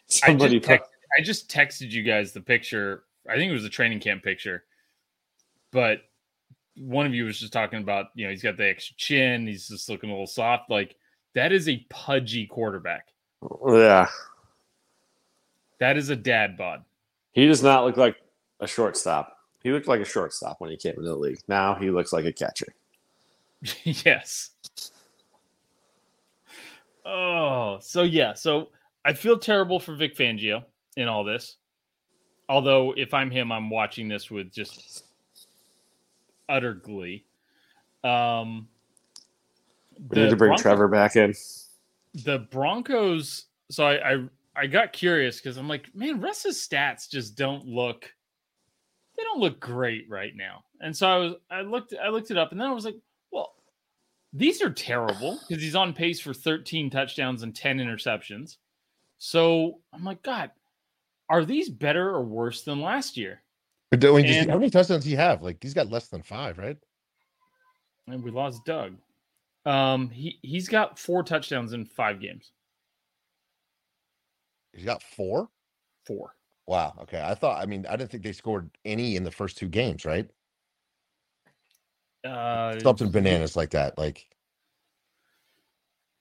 Somebody 0.09 0.57
I 0.57 0.59
just, 0.59 0.67
text, 0.67 0.91
I 1.17 1.23
just 1.23 1.49
texted 1.49 1.93
you 1.93 2.03
guys 2.03 2.33
the 2.33 2.41
picture. 2.41 3.05
I 3.31 3.37
think 3.37 3.49
it 3.49 3.55
was 3.55 3.65
a 3.65 3.71
training 3.71 4.01
camp 4.01 4.25
picture, 4.25 4.65
but 5.71 6.01
one 6.77 7.07
of 7.07 7.15
you 7.15 7.25
was 7.25 7.39
just 7.39 7.53
talking 7.53 7.81
about 7.81 8.07
you 8.17 8.25
know 8.25 8.33
he's 8.33 8.43
got 8.43 8.57
the 8.57 8.67
extra 8.67 8.97
chin. 8.97 9.47
He's 9.47 9.69
just 9.69 9.89
looking 9.89 10.11
a 10.11 10.13
little 10.13 10.27
soft. 10.27 10.71
Like 10.71 10.97
that 11.35 11.53
is 11.53 11.69
a 11.69 11.87
pudgy 11.89 12.45
quarterback. 12.45 13.07
yeah. 13.65 14.09
That 15.79 15.97
is 15.97 16.09
a 16.09 16.17
dad 16.17 16.57
bod. 16.57 16.85
He 17.31 17.47
does 17.47 17.63
not 17.63 17.85
look 17.85 17.97
like 17.97 18.17
a 18.59 18.67
shortstop. 18.67 19.37
He 19.63 19.71
looked 19.71 19.87
like 19.87 20.01
a 20.01 20.05
shortstop 20.05 20.57
when 20.61 20.71
he 20.71 20.77
came 20.77 20.95
into 20.97 21.03
the 21.03 21.15
league. 21.15 21.39
Now 21.47 21.77
he 21.77 21.93
looks 21.93 22.13
like 22.13 22.25
a 22.25 22.33
catcher. 22.33 22.75
yes. 23.85 24.51
Oh, 27.09 27.79
so 27.81 28.03
yeah, 28.03 28.35
so 28.35 28.71
I 29.05 29.13
feel 29.13 29.39
terrible 29.39 29.79
for 29.79 29.95
Vic 29.95 30.17
Fangio 30.17 30.65
in 30.97 31.07
all 31.07 31.23
this. 31.23 31.57
Although 32.49 32.95
if 32.97 33.15
I'm 33.15 33.31
him, 33.31 33.53
I'm 33.53 33.71
watching 33.71 34.09
this 34.09 34.31
with 34.31 34.53
just 34.53 35.05
utter 36.49 36.75
glee. 36.75 37.25
Um 38.03 38.69
We 40.11 40.23
need 40.23 40.31
to 40.31 40.37
bring 40.37 40.57
Trevor 40.57 40.89
back 40.89 41.17
in. 41.17 41.35
the 42.25 42.41
Broncos. 42.51 43.47
So 43.71 43.87
I 43.87 44.13
I, 44.15 44.29
I 44.57 44.67
got 44.67 44.93
curious 44.93 45.41
because 45.41 45.57
I'm 45.57 45.69
like, 45.69 45.95
man, 45.95 46.21
Russ's 46.21 46.57
stats 46.57 47.09
just 47.09 47.37
don't 47.37 47.67
look. 47.67 48.13
They 49.17 49.23
don't 49.23 49.41
look 49.41 49.61
great 49.61 50.09
right 50.09 50.33
now. 50.37 50.65
And 50.81 50.97
so 50.97 51.09
I 51.09 51.17
was 51.19 51.35
I 51.51 51.61
looked 51.63 51.95
I 52.03 52.09
looked 52.09 52.31
it 52.31 52.39
up 52.39 52.53
and 52.53 52.61
then 52.61 52.69
I 52.69 52.73
was 52.73 52.85
like, 52.85 52.97
these 54.33 54.61
are 54.63 54.71
terrible 54.71 55.39
because 55.49 55.63
he's 55.63 55.75
on 55.77 55.93
pace 55.95 56.21
for 56.21 56.35
13 56.35 56.91
touchdowns 56.91 57.43
and 57.43 57.55
10 57.55 57.79
interceptions. 57.79 58.57
So 59.19 59.81
I'm 59.93 60.05
like, 60.05 60.23
God, 60.23 60.51
are 61.31 61.45
these 61.45 61.69
better 61.71 62.11
or 62.11 62.23
worse 62.23 62.63
than 62.63 62.81
last 62.81 63.17
year? 63.17 63.43
But 63.91 64.01
do- 64.01 64.13
when 64.13 64.25
you 64.25 64.33
see- 64.33 64.39
And- 64.41 64.51
how 64.51 64.59
many 64.59 64.71
touchdowns 64.71 65.05
he 65.05 65.15
have 65.15 65.43
like 65.43 65.63
he's 65.63 65.75
got 65.75 65.89
less 65.91 66.09
than 66.09 66.23
five 66.23 66.59
right 66.59 66.77
And 68.09 68.23
we 68.23 68.31
lost 68.31 68.65
Doug. 68.65 68.97
Um, 69.65 70.11
he 70.11 70.39
he's 70.43 70.69
got 70.69 70.99
four 70.99 71.23
touchdowns 71.25 71.73
in 71.73 71.87
five 71.87 72.21
games. 72.21 72.53
he's 74.73 74.85
got 74.85 75.03
four 75.03 75.49
Four. 76.05 76.37
wow 76.67 76.95
okay 77.01 77.21
i 77.25 77.35
thought 77.35 77.61
i 77.61 77.67
mean 77.67 77.85
i 77.89 77.97
didn't 77.97 78.11
think 78.11 78.23
they 78.23 78.33
scored 78.33 78.71
any 78.85 79.17
in 79.17 79.25
the 79.25 79.31
first 79.31 79.57
two 79.57 79.69
games 79.69 80.05
right 80.05 80.29
Uh, 82.27 82.79
something 82.81 83.11
bananas 83.11 83.57
like 83.57 83.71
that 83.71 83.97
like 83.99 84.27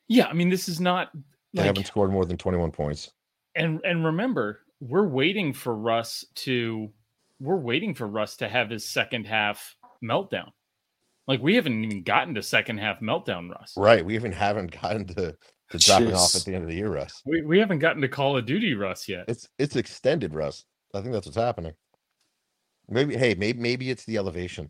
Yeah, 0.08 0.28
I 0.28 0.34
mean, 0.34 0.50
this 0.50 0.70
is 0.70 0.80
not 0.80 1.10
they 1.54 1.62
like, 1.62 1.68
haven't 1.68 1.88
scored 1.88 2.12
more 2.12 2.26
than 2.26 2.38
21 2.38 2.72
points 2.72 3.12
and 3.56 3.80
and 3.84 4.06
remember, 4.06 4.60
we're 4.80 5.08
waiting 5.08 5.54
for 5.54 5.76
Russ 5.76 6.26
to 6.36 6.90
we're 7.40 7.56
waiting 7.58 7.94
for 7.94 8.08
Russ 8.08 8.38
to 8.38 8.48
have 8.50 8.70
his 8.70 8.86
second 8.86 9.26
half 9.26 9.76
meltdown. 10.04 10.50
Like 11.28 11.42
we 11.42 11.56
haven't 11.56 11.84
even 11.84 12.04
gotten 12.04 12.36
to 12.36 12.44
second 12.44 12.78
half 12.78 13.00
meltdown, 13.00 13.50
Russ. 13.50 13.74
right 13.78 14.06
we 14.06 14.16
even 14.16 14.32
haven't 14.32 14.80
gotten 14.80 15.06
to, 15.08 15.36
to 15.72 15.78
dropping 15.80 16.14
off 16.14 16.36
at 16.36 16.44
the 16.44 16.54
end 16.54 16.64
of 16.64 16.70
the 16.70 16.76
year 16.76 16.90
russ 16.92 17.22
We, 17.26 17.42
we 17.42 17.58
haven't 17.60 17.80
gotten 17.80 18.02
to 18.04 18.08
Call 18.08 18.38
of 18.38 18.46
Duty 18.46 18.76
Russ 18.76 19.08
yet. 19.10 19.26
it's 19.28 19.48
it's 19.58 19.76
extended 19.76 20.36
russ 20.36 20.66
i 20.94 21.02
think 21.02 21.12
that's 21.14 21.26
what's 21.26 21.36
happening 21.38 21.74
maybe 22.88 23.18
hey 23.18 23.34
maybe 23.34 23.60
maybe 23.60 23.90
it's 23.90 24.06
the 24.06 24.18
elevation 24.18 24.70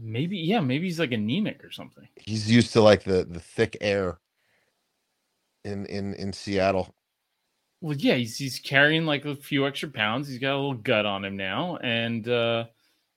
maybe 0.00 0.36
yeah, 0.38 0.60
maybe 0.60 0.86
he's 0.86 0.98
like 1.00 1.12
anemic 1.12 1.64
or 1.64 1.70
something. 1.70 2.08
he's 2.16 2.50
used 2.50 2.72
to 2.72 2.80
like 2.80 3.04
the 3.04 3.24
the 3.28 3.40
thick 3.40 3.76
air 3.80 4.18
in 5.64 5.86
in 5.86 6.14
in 6.14 6.32
seattle 6.32 6.94
Well, 7.80 7.96
yeah, 7.96 8.14
he's 8.14 8.36
he's 8.36 8.58
carrying 8.58 9.06
like 9.06 9.24
a 9.24 9.36
few 9.36 9.66
extra 9.66 9.88
pounds. 9.88 10.28
He's 10.28 10.38
got 10.38 10.54
a 10.54 10.56
little 10.56 10.74
gut 10.74 11.06
on 11.06 11.24
him 11.24 11.36
now, 11.36 11.76
and 11.82 12.26
uh, 12.28 12.64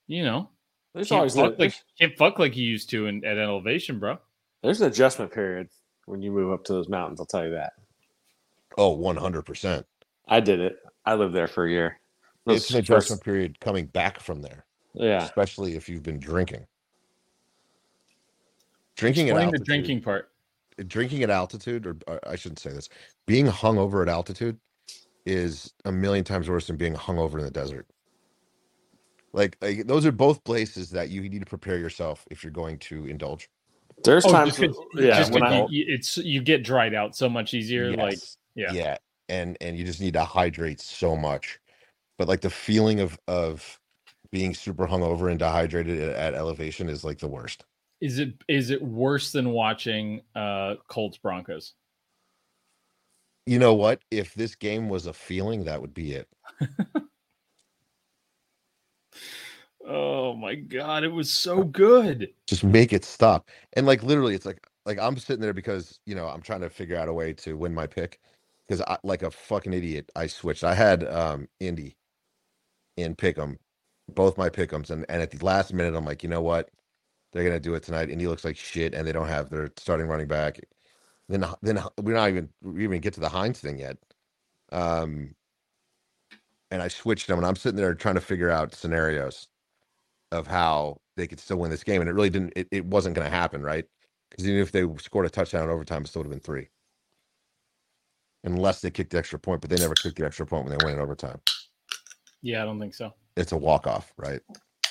you 0.08 0.24
know, 0.24 0.50
There's 0.94 1.10
can't 1.10 1.20
always 1.20 1.36
fuck 1.36 1.54
an, 1.54 1.60
like 1.60 1.74
can't 2.00 2.18
fuck 2.18 2.40
like 2.40 2.54
he 2.54 2.62
used 2.62 2.90
to 2.92 3.08
in, 3.08 3.24
at 3.26 3.38
elevation, 3.38 4.00
bro. 4.00 4.18
there's 4.62 4.82
an 4.82 4.88
adjustment 4.88 5.32
period 5.32 5.70
when 6.06 6.22
you 6.22 6.32
move 6.32 6.52
up 6.54 6.64
to 6.66 6.74
those 6.74 6.90
mountains. 6.90 7.20
I'll 7.20 7.26
tell 7.26 7.46
you 7.46 7.52
that. 7.52 7.74
oh 8.78 8.98
100% 8.98 9.84
I 10.28 10.40
did 10.40 10.60
it. 10.60 10.78
I 11.06 11.16
lived 11.16 11.34
there 11.36 11.48
for 11.48 11.66
a 11.66 11.72
year. 11.72 12.00
Those 12.46 12.58
it's 12.58 12.70
an 12.72 12.78
first- 12.82 12.90
adjustment 12.90 13.24
period 13.24 13.60
coming 13.60 13.86
back 13.88 14.20
from 14.20 14.42
there 14.42 14.66
Yeah. 14.96 15.24
especially 15.24 15.76
if 15.76 15.90
you've 15.90 16.04
been 16.04 16.20
drinking 16.20 16.66
drinking 18.96 19.30
at 19.30 19.34
Explain 19.38 19.48
the 19.52 19.58
altitude, 19.58 19.66
drinking 19.66 20.02
part. 20.02 20.30
drinking 20.88 21.24
at 21.24 21.30
altitude 21.30 21.86
or, 21.88 21.98
or 22.08 22.20
i 22.28 22.36
shouldn't 22.36 22.60
say 22.60 22.72
this 22.72 22.90
being 23.26 23.46
hungover 23.48 24.02
at 24.02 24.10
altitude 24.10 24.58
is 25.26 25.74
a 25.86 25.92
million 25.92 26.24
times 26.24 26.50
worse 26.50 26.68
than 26.68 26.76
being 26.78 26.94
hungover 26.94 27.36
in 27.40 27.46
the 27.46 27.52
desert 27.52 27.88
Like, 29.34 29.58
like 29.62 29.88
those 29.88 30.06
are 30.06 30.12
both 30.12 30.44
places 30.44 30.90
that 30.92 31.10
you 31.10 31.22
need 31.28 31.40
to 31.40 31.46
prepare 31.46 31.78
yourself 31.78 32.26
if 32.30 32.44
you're 32.44 32.52
going 32.52 32.78
to 32.80 33.08
indulge. 33.08 33.50
There's 34.04 34.26
Oh, 34.26 34.32
times, 34.32 34.58
just 34.58 34.76
'cause- 34.76 34.86
yeah, 34.96 35.18
just 35.18 35.32
when 35.32 35.42
'cause 35.42 35.52
I, 35.54 35.58
you, 35.62 35.68
you- 35.72 35.86
it's 35.88 36.18
you 36.18 36.42
get 36.42 36.64
dried 36.64 36.94
out 36.94 37.16
so 37.16 37.28
much 37.30 37.54
easier. 37.56 37.96
Like 37.96 38.14
Yes. 38.14 38.38
yeah. 38.56 38.72
yeah 38.74 38.98
and 39.30 39.58
and 39.62 39.76
you 39.78 39.86
just 39.86 40.02
need 40.02 40.14
to 40.14 40.24
hydrate 40.26 40.82
so 40.82 41.16
much 41.16 41.58
but 42.20 42.28
like 42.28 42.42
the 42.42 42.50
feeling 42.50 43.00
of 43.00 43.18
of 43.28 43.80
being 44.34 44.54
super 44.54 44.88
hungover 44.88 45.30
and 45.30 45.40
dehydrated 45.40 46.02
at, 46.02 46.16
at 46.16 46.34
elevation 46.34 46.90
is 46.90 47.06
like 47.06 47.20
the 47.20 47.28
worst. 47.30 47.64
Is 48.02 48.20
it 48.20 48.34
is 48.50 48.72
it 48.72 48.82
worse 48.82 49.32
than 49.32 49.52
watching 49.52 50.22
uh 50.36 50.76
Colts 50.90 51.18
Broncos? 51.18 51.76
you 53.46 53.60
know 53.60 53.74
what? 53.74 54.02
If 54.10 54.34
this 54.34 54.56
game 54.56 54.90
was 54.90 55.06
a 55.06 55.14
feeling 55.14 55.66
that 55.66 55.82
would 55.82 55.94
be 55.94 56.14
it. 56.14 56.28
Oh 59.86 60.34
my 60.34 60.56
god, 60.56 61.04
it 61.04 61.10
was 61.10 61.30
so 61.30 61.62
good. 61.64 62.30
just 62.48 62.64
make 62.64 62.94
it 62.94 63.04
stop. 63.04 63.50
And 63.74 63.86
like 63.86 64.02
literally 64.02 64.34
it's 64.34 64.46
like 64.46 64.66
like 64.86 64.98
i'm 65.00 65.18
sitting 65.18 65.42
there 65.42 65.54
because 65.54 66.00
you 66.06 66.16
know 66.16 66.28
i'm 66.28 66.42
trying 66.42 66.62
to 66.62 66.70
figure 66.70 66.98
out 66.98 67.10
a 67.10 67.14
way 67.14 67.34
to 67.34 67.58
win 67.58 67.74
my 67.74 67.86
pick 67.88 68.20
because 68.68 68.82
i 68.82 68.98
like 69.04 69.24
a 69.24 69.32
fucking 69.32 69.74
idiot 69.74 70.10
i 70.16 70.28
switched. 70.28 70.64
I 70.64 70.74
had 70.74 71.04
um 71.08 71.48
indy 71.60 71.98
in 72.98 73.16
pick'em 73.16 73.58
both 74.10 74.38
my 74.38 74.50
pick'ems 74.50 74.90
and, 74.92 75.06
and 75.10 75.22
at 75.22 75.32
the 75.32 75.44
last 75.46 75.74
minute 75.74 75.96
i'm 75.96 76.06
like 76.06 76.24
you 76.24 76.30
know 76.30 76.42
what? 76.42 76.70
They're 77.32 77.44
gonna 77.44 77.60
do 77.60 77.76
it 77.76 77.84
tonight 77.84 78.10
indy 78.10 78.28
looks 78.28 78.46
like 78.46 78.58
shit 78.58 78.94
and 78.94 79.08
they 79.08 79.12
don't 79.14 79.28
have 79.28 79.50
their 79.50 79.72
starting 79.78 80.08
running 80.08 80.28
back. 80.28 80.60
Then 81.30 81.46
then 81.62 81.84
we're 82.02 82.16
not 82.16 82.30
even 82.30 82.50
we 82.62 82.84
even 82.84 83.02
get 83.02 83.14
to 83.16 83.22
the 83.22 83.30
hines 83.30 83.60
thing 83.60 83.80
yet 83.80 83.98
um 84.72 85.36
and 86.72 86.82
i 86.82 86.88
switched 86.88 87.28
them 87.28 87.38
and 87.38 87.46
i'm 87.46 87.56
sitting 87.56 87.78
there 87.78 87.94
trying 87.96 88.16
to 88.16 88.22
figure 88.22 88.50
out 88.50 88.74
scenarios 88.74 89.48
of 90.32 90.48
how 90.48 91.00
they 91.16 91.28
could 91.28 91.40
still 91.40 91.58
win 91.58 91.72
this 91.72 91.84
game 91.84 92.02
and 92.02 92.10
it 92.10 92.14
really 92.14 92.30
didn't 92.30 92.54
it, 92.56 92.68
it 92.72 92.86
wasn't 92.86 93.16
going 93.16 93.30
to 93.30 93.36
happen 93.36 93.62
right? 93.62 93.86
Because 94.30 94.48
even 94.48 94.62
if 94.62 94.72
they 94.72 94.84
scored 94.98 95.26
a 95.26 95.30
touchdown 95.30 95.64
in 95.64 95.70
overtime 95.70 96.04
it 96.04 96.08
still 96.08 96.22
would 96.22 96.28
have 96.28 96.32
been 96.32 96.40
three. 96.40 96.70
Unless 98.44 98.82
they 98.82 98.92
kicked 98.92 99.12
the 99.12 99.18
extra 99.20 99.40
point 99.40 99.62
but 99.62 99.70
they 99.70 99.78
never 99.78 99.96
kicked 99.96 100.18
the 100.18 100.26
extra 100.26 100.46
point 100.46 100.66
when 100.66 100.78
they 100.78 100.84
went 100.84 100.98
in 100.98 101.04
overtime. 101.04 101.40
Yeah, 102.42 102.64
I 102.64 102.66
don't 102.66 102.80
think 102.80 102.96
so. 102.96 103.14
It's 103.38 103.52
a 103.52 103.58
walk 103.58 103.88
off 103.88 104.14
right 104.18 104.42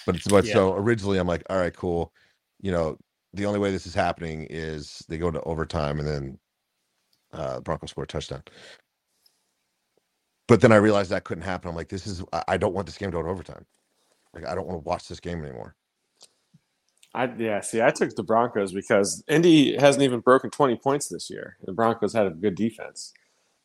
but 0.07 0.17
it's 0.17 0.29
but 0.29 0.47
Yeah. 0.47 0.55
so 0.55 0.75
originally 0.75 1.19
i'm 1.19 1.27
like 1.27 1.43
all 1.51 1.59
right 1.59 1.77
cool 1.77 2.13
you 2.61 2.73
know 2.73 2.97
the 3.35 3.47
only 3.47 3.59
way 3.59 3.71
this 3.71 3.87
is 3.87 3.95
happening 3.95 4.47
is 4.51 5.05
they 5.09 5.19
go 5.19 5.31
to 5.31 5.41
overtime 5.43 5.99
and 6.01 6.09
then 6.09 6.39
uh 7.33 7.61
broncos 7.61 7.91
score 7.91 8.05
a 8.05 8.07
touchdown 8.07 8.43
but 10.49 10.61
then 10.61 10.73
i 10.73 10.77
realized 10.77 11.11
that 11.11 11.25
couldn't 11.25 11.45
happen 11.45 11.71
i'm 11.71 11.77
like 11.77 11.89
this 11.89 12.07
is 12.07 12.25
i, 12.33 12.45
I 12.49 12.57
don't 12.57 12.75
want 12.75 12.87
this 12.87 12.99
game 12.99 13.11
to 13.11 13.17
go 13.17 13.23
to 13.23 13.29
overtime 13.29 13.65
like 14.35 14.47
i 14.47 14.55
don't 14.55 14.67
want 14.67 14.83
to 14.83 14.89
watch 14.89 15.09
this 15.09 15.21
game 15.21 15.45
anymore 15.45 15.77
I 17.15 17.31
yeah, 17.39 17.61
see, 17.61 17.83
I 17.83 17.91
took 17.91 18.15
the 18.15 18.23
Broncos 18.23 18.73
because 18.73 19.23
Indy 19.29 19.77
hasn't 19.77 20.03
even 20.03 20.21
broken 20.21 20.51
20 20.51 20.77
points 20.77 21.09
this 21.09 21.29
year. 21.29 21.57
The 21.65 21.73
Broncos 21.73 22.15
had 22.15 22.27
a 22.27 22.31
good 22.31 22.55
defense. 22.55 23.13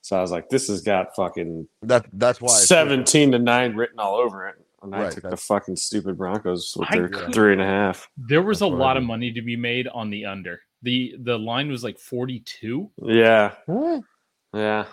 So 0.02 0.18
I 0.18 0.22
was 0.22 0.32
like, 0.32 0.50
this 0.50 0.68
has 0.68 0.82
got 0.82 1.16
fucking 1.16 1.68
that 1.84 2.08
that's 2.14 2.42
why 2.42 2.50
17 2.60 3.32
to 3.34 3.40
9 3.40 3.76
written 3.76 4.00
all 4.00 4.16
over 4.16 4.48
it. 4.48 4.56
And 4.84 4.94
I 4.96 5.04
Right, 5.04 5.12
took 5.12 5.30
the 5.30 5.38
fucking 5.38 5.76
stupid 5.76 6.18
Broncos 6.18 6.76
with 6.78 6.88
I 6.92 6.98
their 6.98 7.10
could- 7.10 7.34
three 7.34 7.52
and 7.54 7.62
a 7.62 7.66
half. 7.66 8.10
There 8.18 8.42
was 8.44 8.60
That's 8.60 8.68
a 8.70 8.74
what 8.74 8.82
I 8.82 8.86
lot 8.86 8.98
of 8.98 9.04
money 9.04 9.32
to 9.34 9.42
be 9.42 9.56
made 9.56 9.88
on 9.88 10.10
the 10.10 10.26
under. 10.26 10.62
The 10.84 11.16
the 11.20 11.38
line 11.40 11.70
was 11.70 11.84
like 11.84 11.98
42. 11.98 12.92
Yeah. 13.04 13.56
Huh? 13.66 14.02
Yeah. 14.54 14.86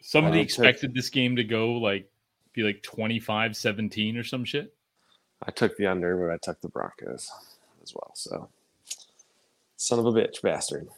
Somebody 0.00 0.38
Wow. 0.38 0.42
expected 0.44 0.94
this 0.94 1.10
game 1.10 1.36
to 1.36 1.44
go 1.44 1.72
like 1.72 2.10
be 2.54 2.62
like 2.62 2.82
25 2.82 3.54
17 3.54 4.16
or 4.16 4.24
some 4.24 4.44
shit. 4.44 4.74
I 5.42 5.50
took 5.50 5.76
the 5.76 5.86
under, 5.86 6.16
but 6.16 6.32
I 6.32 6.38
took 6.38 6.60
the 6.62 6.68
Broncos 6.70 7.30
as 7.82 7.92
well. 7.94 8.12
So, 8.14 8.48
son 9.76 9.98
of 9.98 10.06
a 10.06 10.12
bitch, 10.12 10.40
bastard. 10.40 10.88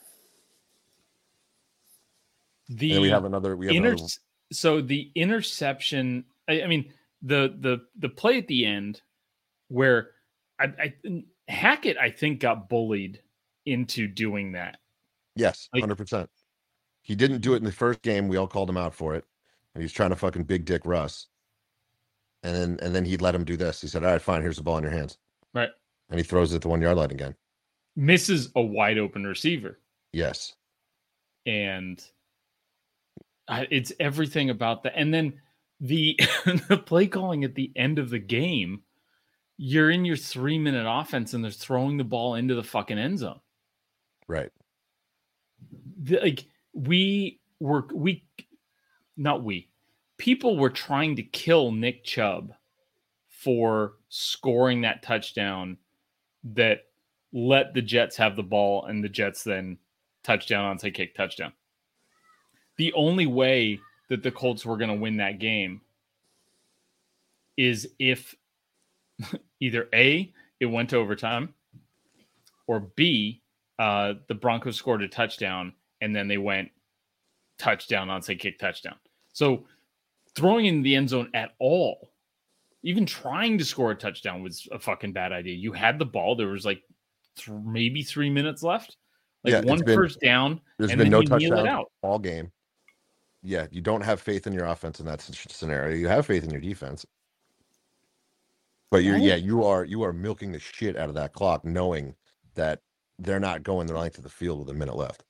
The 2.68 2.92
and 2.92 3.02
we 3.02 3.08
have 3.10 3.24
another 3.24 3.56
we 3.56 3.66
have 3.66 3.74
inter- 3.74 3.92
another, 3.94 4.08
so 4.52 4.80
the 4.80 5.10
interception 5.16 6.24
I, 6.48 6.62
I 6.62 6.66
mean 6.66 6.92
the 7.22 7.54
the 7.60 7.78
the 7.98 8.08
play 8.08 8.38
at 8.38 8.46
the 8.46 8.64
end 8.64 9.02
where 9.68 10.10
I, 10.58 10.64
I 10.66 10.94
Hackett 11.48 11.96
I 11.98 12.10
think 12.10 12.40
got 12.40 12.68
bullied 12.68 13.20
into 13.66 14.06
doing 14.08 14.52
that. 14.52 14.78
yes 15.36 15.68
like- 15.74 15.84
100% 15.84 16.28
he 17.02 17.14
didn't 17.14 17.40
do 17.40 17.54
it 17.54 17.56
in 17.56 17.64
the 17.64 17.72
first 17.72 18.02
game. 18.02 18.28
We 18.28 18.36
all 18.36 18.46
called 18.46 18.68
him 18.68 18.76
out 18.76 18.92
for 18.94 19.14
it. 19.14 19.24
And 19.74 19.80
he's 19.80 19.92
trying 19.92 20.10
to 20.10 20.16
fucking 20.16 20.42
big 20.42 20.66
dick 20.66 20.82
russ. 20.84 21.26
And 22.42 22.54
then 22.54 22.78
and 22.82 22.94
then 22.94 23.06
he 23.06 23.16
let 23.16 23.34
him 23.34 23.44
do 23.44 23.56
this. 23.56 23.80
He 23.80 23.88
said 23.88 24.04
all 24.04 24.10
right 24.12 24.20
fine 24.20 24.42
here's 24.42 24.56
the 24.58 24.62
ball 24.62 24.76
in 24.76 24.82
your 24.84 24.92
hands. 24.92 25.16
Right. 25.54 25.70
and 26.10 26.20
he 26.20 26.22
throws 26.24 26.52
it 26.52 26.56
at 26.56 26.62
the 26.62 26.68
one 26.68 26.82
yard 26.82 26.98
line 26.98 27.10
again. 27.10 27.34
Misses 27.96 28.50
a 28.54 28.60
wide 28.60 28.98
open 28.98 29.24
receiver. 29.24 29.78
Yes. 30.12 30.54
And 31.46 32.04
uh, 33.48 33.64
it's 33.70 33.92
everything 33.98 34.50
about 34.50 34.82
that. 34.82 34.92
And 34.94 35.12
then 35.12 35.40
the 35.80 36.18
the 36.68 36.82
play 36.84 37.06
calling 37.06 37.44
at 37.44 37.54
the 37.54 37.72
end 37.76 37.98
of 37.98 38.10
the 38.10 38.18
game, 38.18 38.82
you're 39.56 39.90
in 39.90 40.04
your 40.04 40.16
three 40.16 40.58
minute 40.58 40.86
offense 40.88 41.34
and 41.34 41.42
they're 41.42 41.50
throwing 41.50 41.96
the 41.96 42.04
ball 42.04 42.34
into 42.34 42.54
the 42.54 42.62
fucking 42.62 42.98
end 42.98 43.18
zone. 43.18 43.40
right 44.26 44.50
the, 46.02 46.20
like 46.20 46.46
we 46.72 47.40
were 47.60 47.86
we 47.92 48.24
not 49.16 49.42
we 49.42 49.68
people 50.16 50.56
were 50.56 50.70
trying 50.70 51.16
to 51.16 51.22
kill 51.22 51.72
Nick 51.72 52.04
Chubb 52.04 52.52
for 53.26 53.94
scoring 54.08 54.82
that 54.82 55.02
touchdown 55.02 55.76
that 56.44 56.80
let 57.32 57.74
the 57.74 57.82
Jets 57.82 58.16
have 58.16 58.36
the 58.36 58.42
ball 58.42 58.84
and 58.86 59.02
the 59.02 59.08
Jets 59.08 59.44
then 59.44 59.78
touchdown 60.24 60.64
on 60.64 60.78
onside 60.78 60.94
kick 60.94 61.14
touchdown. 61.14 61.52
The 62.76 62.92
only 62.94 63.26
way 63.26 63.80
that 64.08 64.22
the 64.22 64.30
Colts 64.30 64.64
were 64.66 64.76
going 64.76 64.88
to 64.90 64.96
win 64.96 65.16
that 65.18 65.38
game 65.38 65.80
is 67.56 67.88
if 67.98 68.34
either 69.60 69.88
A 69.94 70.32
it 70.60 70.66
went 70.66 70.90
to 70.90 70.96
overtime 70.96 71.54
or 72.66 72.80
B 72.80 73.42
uh, 73.78 74.14
the 74.26 74.34
Broncos 74.34 74.76
scored 74.76 75.02
a 75.02 75.08
touchdown 75.08 75.72
and 76.00 76.14
then 76.14 76.26
they 76.28 76.38
went 76.38 76.68
touchdown 77.58 78.08
onside 78.08 78.40
kick 78.40 78.58
touchdown. 78.58 78.96
So 79.32 79.64
throwing 80.34 80.66
in 80.66 80.82
the 80.82 80.94
end 80.96 81.08
zone 81.10 81.30
at 81.34 81.52
all, 81.60 82.10
even 82.82 83.06
trying 83.06 83.56
to 83.58 83.64
score 83.64 83.90
a 83.92 83.94
touchdown 83.94 84.42
was 84.42 84.66
a 84.72 84.78
fucking 84.78 85.12
bad 85.12 85.32
idea. 85.32 85.54
You 85.54 85.72
had 85.72 85.98
the 85.98 86.04
ball. 86.04 86.34
There 86.36 86.48
was 86.48 86.64
like 86.64 86.82
th- 87.36 87.56
maybe 87.64 88.02
three 88.02 88.30
minutes 88.30 88.62
left, 88.64 88.96
like 89.44 89.52
Yeah, 89.52 89.60
one 89.60 89.84
been- 89.84 89.96
first 89.96 90.20
down, 90.20 90.60
there's 90.78 90.90
and 90.90 90.98
been 90.98 91.10
then 91.10 91.28
no 91.28 91.36
you 91.38 91.48
kneel 91.48 91.58
it 91.58 91.68
out. 91.68 91.90
all 92.02 92.18
game 92.18 92.50
yeah 93.42 93.66
you 93.70 93.80
don't 93.80 94.02
have 94.02 94.20
faith 94.20 94.46
in 94.46 94.52
your 94.52 94.66
offense 94.66 95.00
in 95.00 95.06
that 95.06 95.20
s- 95.20 95.46
scenario 95.50 95.94
you 95.96 96.08
have 96.08 96.26
faith 96.26 96.44
in 96.44 96.50
your 96.50 96.60
defense 96.60 97.06
but 98.90 99.04
you're 99.04 99.14
Right. 99.14 99.22
yeah 99.24 99.36
you 99.36 99.64
are 99.64 99.84
you 99.84 100.02
are 100.04 100.12
milking 100.12 100.52
the 100.52 100.60
shit 100.60 100.96
out 100.96 101.08
of 101.08 101.14
that 101.16 101.32
clock 101.32 101.64
knowing 101.64 102.14
that 102.54 102.80
they're 103.18 103.40
not 103.40 103.62
going 103.62 103.86
the 103.86 103.94
length 103.98 104.18
of 104.18 104.24
the 104.24 104.30
field 104.30 104.60
with 104.60 104.70
a 104.70 104.74
minute 104.74 104.96
left 104.96 105.24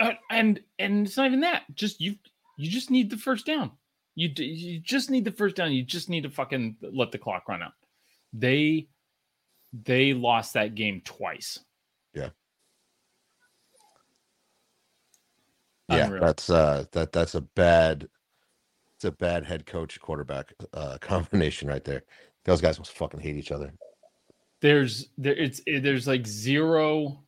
Uh, 0.00 0.14
and 0.30 0.60
and 0.78 1.06
it's 1.06 1.16
not 1.16 1.26
even 1.26 1.40
that. 1.40 1.64
Just 1.74 2.00
you 2.00 2.16
you 2.56 2.70
just 2.70 2.90
need 2.90 3.10
the 3.10 3.18
first 3.18 3.46
down. 3.46 3.72
You 4.14 4.28
d- 4.28 4.44
you 4.44 4.80
just 4.80 5.10
need 5.10 5.24
the 5.24 5.30
first 5.32 5.56
down. 5.56 5.72
You 5.72 5.82
just 5.84 6.08
need 6.08 6.22
to 6.22 6.30
fucking 6.30 6.76
let 6.80 7.12
the 7.12 7.18
clock 7.18 7.48
run 7.48 7.62
out. 7.62 7.72
They 8.32 8.88
they 9.72 10.14
lost 10.14 10.54
that 10.54 10.74
game 10.74 11.02
twice. 11.04 11.58
Yeah 15.90 16.06
Unreal. 16.06 16.20
that's 16.20 16.50
uh 16.50 16.84
that 16.92 17.12
that's 17.12 17.34
a 17.34 17.40
bad 17.40 18.08
it's 18.96 19.04
a 19.04 19.12
bad 19.12 19.44
head 19.44 19.66
coach 19.66 20.00
quarterback 20.00 20.52
uh 20.74 20.98
combination 21.02 21.68
right 21.68 21.84
there 21.84 22.02
those 22.44 22.60
guys 22.60 22.78
must 22.78 22.92
fucking 22.92 23.20
hate 23.20 23.36
each 23.36 23.52
other 23.52 23.72
There's 24.60 25.08
there 25.18 25.34
it's 25.36 25.60
it, 25.66 25.82
there's 25.82 26.06
like 26.06 26.26
zero. 26.26 27.22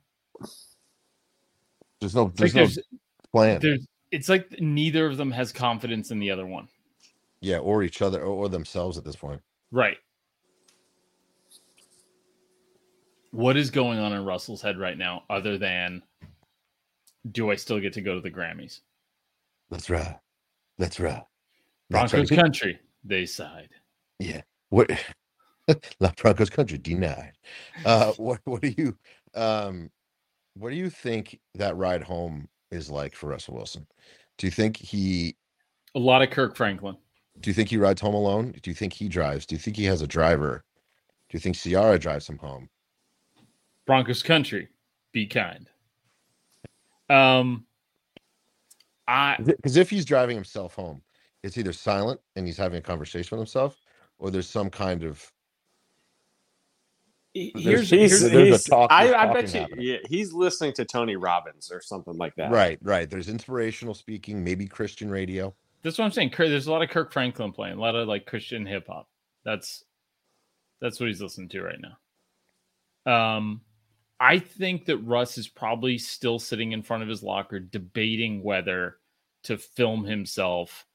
there's 2.00 2.14
no 2.14 2.26
It's 2.26 2.40
like 2.40 2.52
there's 2.52 2.76
no 2.78 2.82
plan 3.32 3.60
there's 3.60 3.86
it's 4.10 4.28
like 4.28 4.60
neither 4.60 5.06
of 5.06 5.16
them 5.16 5.30
has 5.30 5.52
confidence 5.52 6.10
in 6.10 6.18
the 6.18 6.30
other 6.30 6.46
one. 6.46 6.68
yeah 7.40 7.58
or 7.58 7.82
each 7.82 8.02
other 8.02 8.20
or, 8.22 8.44
or 8.44 8.48
themselves 8.48 8.98
at 8.98 9.04
this 9.04 9.16
point 9.16 9.40
Right. 9.70 9.96
What 13.30 13.56
is 13.56 13.70
going 13.70 13.98
on 13.98 14.12
in 14.12 14.26
Russell's 14.26 14.60
head 14.60 14.78
right 14.78 14.98
now, 14.98 15.22
other 15.30 15.56
than 15.56 16.02
do 17.30 17.50
I 17.50 17.54
still 17.56 17.78
get 17.78 17.92
to 17.94 18.00
go 18.00 18.14
to 18.14 18.20
the 18.20 18.30
Grammys? 18.30 18.80
that's 19.70 19.88
right 19.88 20.16
that's 20.78 20.98
right 21.00 21.22
That's 21.90 22.12
Broncos 22.12 22.30
right. 22.30 22.40
country, 22.40 22.78
they 23.04 23.24
sighed. 23.26 23.70
Yeah. 24.18 24.42
What 24.70 24.90
La 26.00 26.10
Broncos 26.16 26.50
country 26.50 26.78
denied. 26.78 27.32
Uh 27.84 28.12
what 28.16 28.40
what 28.44 28.62
do 28.62 28.74
you 28.76 28.96
um 29.34 29.90
what 30.54 30.70
do 30.70 30.76
you 30.76 30.90
think 30.90 31.38
that 31.54 31.76
ride 31.76 32.02
home 32.02 32.48
is 32.70 32.90
like 32.90 33.14
for 33.14 33.28
Russell 33.28 33.54
Wilson? 33.54 33.86
Do 34.38 34.46
you 34.46 34.50
think 34.50 34.76
he 34.76 35.36
A 35.94 35.98
lot 35.98 36.22
of 36.22 36.30
Kirk 36.30 36.56
Franklin. 36.56 36.96
Do 37.40 37.48
you 37.48 37.54
think 37.54 37.68
he 37.70 37.76
rides 37.78 38.00
home 38.00 38.14
alone? 38.14 38.54
Do 38.62 38.70
you 38.70 38.74
think 38.74 38.92
he 38.92 39.08
drives? 39.08 39.46
Do 39.46 39.54
you 39.54 39.58
think 39.58 39.76
he 39.76 39.84
has 39.84 40.02
a 40.02 40.06
driver? 40.06 40.64
Do 41.30 41.36
you 41.36 41.40
think 41.40 41.56
Ciara 41.56 41.98
drives 41.98 42.28
him 42.28 42.38
home? 42.38 42.68
Broncos 43.86 44.22
country, 44.22 44.68
be 45.12 45.26
kind. 45.26 45.68
Um, 47.12 47.66
I 49.08 49.36
Because 49.44 49.76
if 49.76 49.90
he's 49.90 50.04
driving 50.04 50.36
himself 50.36 50.74
home, 50.74 51.02
it's 51.42 51.58
either 51.58 51.72
silent 51.72 52.20
and 52.36 52.46
he's 52.46 52.56
having 52.56 52.78
a 52.78 52.82
conversation 52.82 53.36
with 53.36 53.46
himself, 53.46 53.80
or 54.18 54.30
there's 54.30 54.48
some 54.48 54.70
kind 54.70 55.02
of 55.02 55.30
here's, 57.34 57.90
he's- 57.90 58.20
here's 58.20 58.22
a 58.24 58.30
he's, 58.30 58.64
talk- 58.64 58.90
I, 58.92 59.12
I 59.14 59.32
bet 59.32 59.52
you 59.54 59.60
happening. 59.60 59.84
yeah, 59.84 59.96
he's 60.08 60.32
listening 60.32 60.72
to 60.74 60.84
Tony 60.84 61.16
Robbins 61.16 61.70
or 61.72 61.80
something 61.80 62.16
like 62.16 62.34
that. 62.36 62.50
right, 62.50 62.78
right. 62.82 63.08
There's 63.10 63.28
inspirational 63.28 63.94
speaking, 63.94 64.44
maybe 64.44 64.66
Christian 64.66 65.10
radio. 65.10 65.54
that's 65.82 65.98
what 65.98 66.04
I'm 66.04 66.12
saying. 66.12 66.32
There's 66.36 66.66
a 66.66 66.72
lot 66.72 66.82
of 66.82 66.90
Kirk 66.90 67.12
Franklin 67.12 67.52
playing, 67.52 67.76
a 67.78 67.80
lot 67.80 67.94
of 67.96 68.06
like 68.06 68.26
Christian 68.26 68.66
hip 68.66 68.86
hop. 68.88 69.08
That's 69.44 69.84
that's 70.80 71.00
what 71.00 71.06
he's 71.08 71.20
listening 71.22 71.48
to 71.50 71.62
right 71.62 71.78
now. 73.06 73.36
Um, 73.36 73.60
I 74.22 74.38
think 74.38 74.84
that 74.84 74.98
Russ 74.98 75.36
is 75.36 75.48
probably 75.48 75.98
still 75.98 76.38
sitting 76.38 76.70
in 76.70 76.80
front 76.80 77.02
of 77.02 77.08
his 77.08 77.24
locker 77.24 77.58
debating 77.58 78.40
whether 78.44 78.98
to 79.42 79.58
film 79.58 80.04
himself 80.04 80.86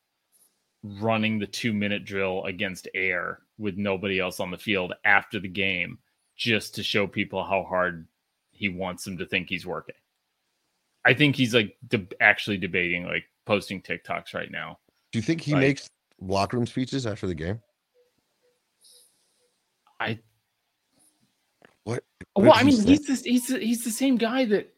running 0.82 1.38
the 1.38 1.46
two 1.46 1.74
minute 1.74 2.06
drill 2.06 2.46
against 2.46 2.88
air 2.96 3.40
with 3.58 3.76
nobody 3.76 4.18
else 4.18 4.40
on 4.40 4.50
the 4.50 4.58
field 4.58 4.94
after 5.04 5.42
the 5.42 5.48
game 5.50 6.00
just 6.38 6.74
to 6.76 6.84
show 6.84 7.06
people 7.06 7.44
how 7.44 7.64
hard 7.64 8.08
he 8.52 8.70
wants 8.70 9.04
them 9.04 9.18
to 9.18 9.26
think 9.26 9.50
he's 9.50 9.66
working. 9.66 9.96
I 11.04 11.14
think 11.14 11.36
he's 11.36 11.54
like 11.54 11.76
de- 11.90 12.08
actually 12.22 12.58
debating 12.58 13.04
like 13.08 13.26
posting 13.46 13.82
TikToks 13.82 14.34
right 14.34 14.52
now. 14.52 14.80
Do 15.12 15.20
you 15.20 15.24
think 15.24 15.42
he 15.42 15.54
Right. 15.54 15.60
makes 15.60 15.90
locker 16.22 16.56
room 16.56 16.66
speeches 16.66 17.06
after 17.06 17.28
the 17.28 17.36
game? 17.36 17.60
I 20.00 20.18
What? 21.88 22.04
well, 22.36 22.52
I 22.54 22.64
mean, 22.64 22.86
he's 22.86 23.06
the, 23.06 23.30
he's 23.30 23.48
the, 23.48 23.60
he's 23.60 23.86
the 23.86 23.92
same 23.92 24.18
guy 24.18 24.44
that 24.44 24.74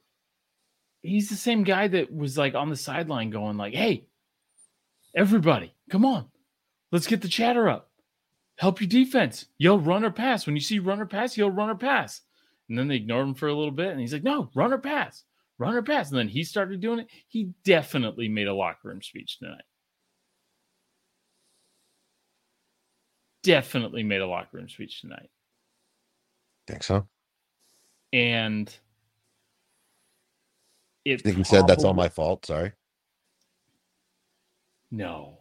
he's 1.01 1.27
the 1.27 1.35
same 1.35 1.63
guy 1.63 1.87
that 1.87 2.13
was 2.13 2.37
like 2.37 2.53
on 2.53 2.69
the 2.69 2.75
sideline 2.75 3.31
going 3.31 3.57
like, 3.57 3.73
"Hey, 3.73 4.05
everybody, 5.15 5.73
come 5.89 6.05
on, 6.05 6.27
let's 6.91 7.07
get 7.07 7.23
the 7.23 7.27
chatter 7.27 7.67
up. 7.67 7.89
Help 8.59 8.79
your 8.79 8.87
defense. 8.87 9.47
Yell 9.57 9.79
run 9.79 10.05
or 10.05 10.11
pass. 10.11 10.45
When 10.45 10.55
you 10.55 10.61
see 10.61 10.77
run 10.77 11.01
or 11.01 11.07
pass, 11.07 11.35
yell 11.35 11.49
run 11.49 11.71
or 11.71 11.75
pass." 11.75 12.21
And 12.69 12.77
then 12.77 12.87
they 12.87 12.97
ignored 12.97 13.29
him 13.29 13.33
for 13.33 13.47
a 13.47 13.55
little 13.55 13.71
bit, 13.71 13.89
and 13.89 13.99
he's 13.99 14.13
like, 14.13 14.21
"No, 14.21 14.51
run 14.53 14.71
or 14.71 14.77
pass, 14.77 15.23
run 15.57 15.73
or 15.73 15.81
pass." 15.81 16.11
And 16.11 16.19
then 16.19 16.27
he 16.27 16.43
started 16.43 16.79
doing 16.79 16.99
it. 16.99 17.07
He 17.27 17.53
definitely 17.63 18.29
made 18.29 18.47
a 18.47 18.53
locker 18.53 18.87
room 18.87 19.01
speech 19.01 19.39
tonight. 19.39 19.63
Definitely 23.41 24.03
made 24.03 24.21
a 24.21 24.27
locker 24.27 24.57
room 24.57 24.69
speech 24.69 25.01
tonight. 25.01 25.31
Think 26.69 26.83
so? 26.83 27.07
and 28.13 28.73
it 31.05 31.21
I 31.21 31.23
think 31.23 31.37
he 31.37 31.43
said 31.43 31.67
that's 31.67 31.83
all 31.83 31.93
my 31.93 32.09
fault. 32.09 32.45
Sorry. 32.45 32.71
no 34.91 35.37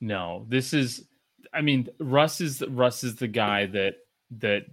no 0.00 0.44
this 0.48 0.74
is 0.74 1.06
i 1.54 1.62
mean 1.62 1.88
russ 1.98 2.40
is 2.40 2.62
russ 2.68 3.02
is 3.02 3.16
the 3.16 3.28
guy 3.28 3.66
that 3.66 3.94
that 4.38 4.64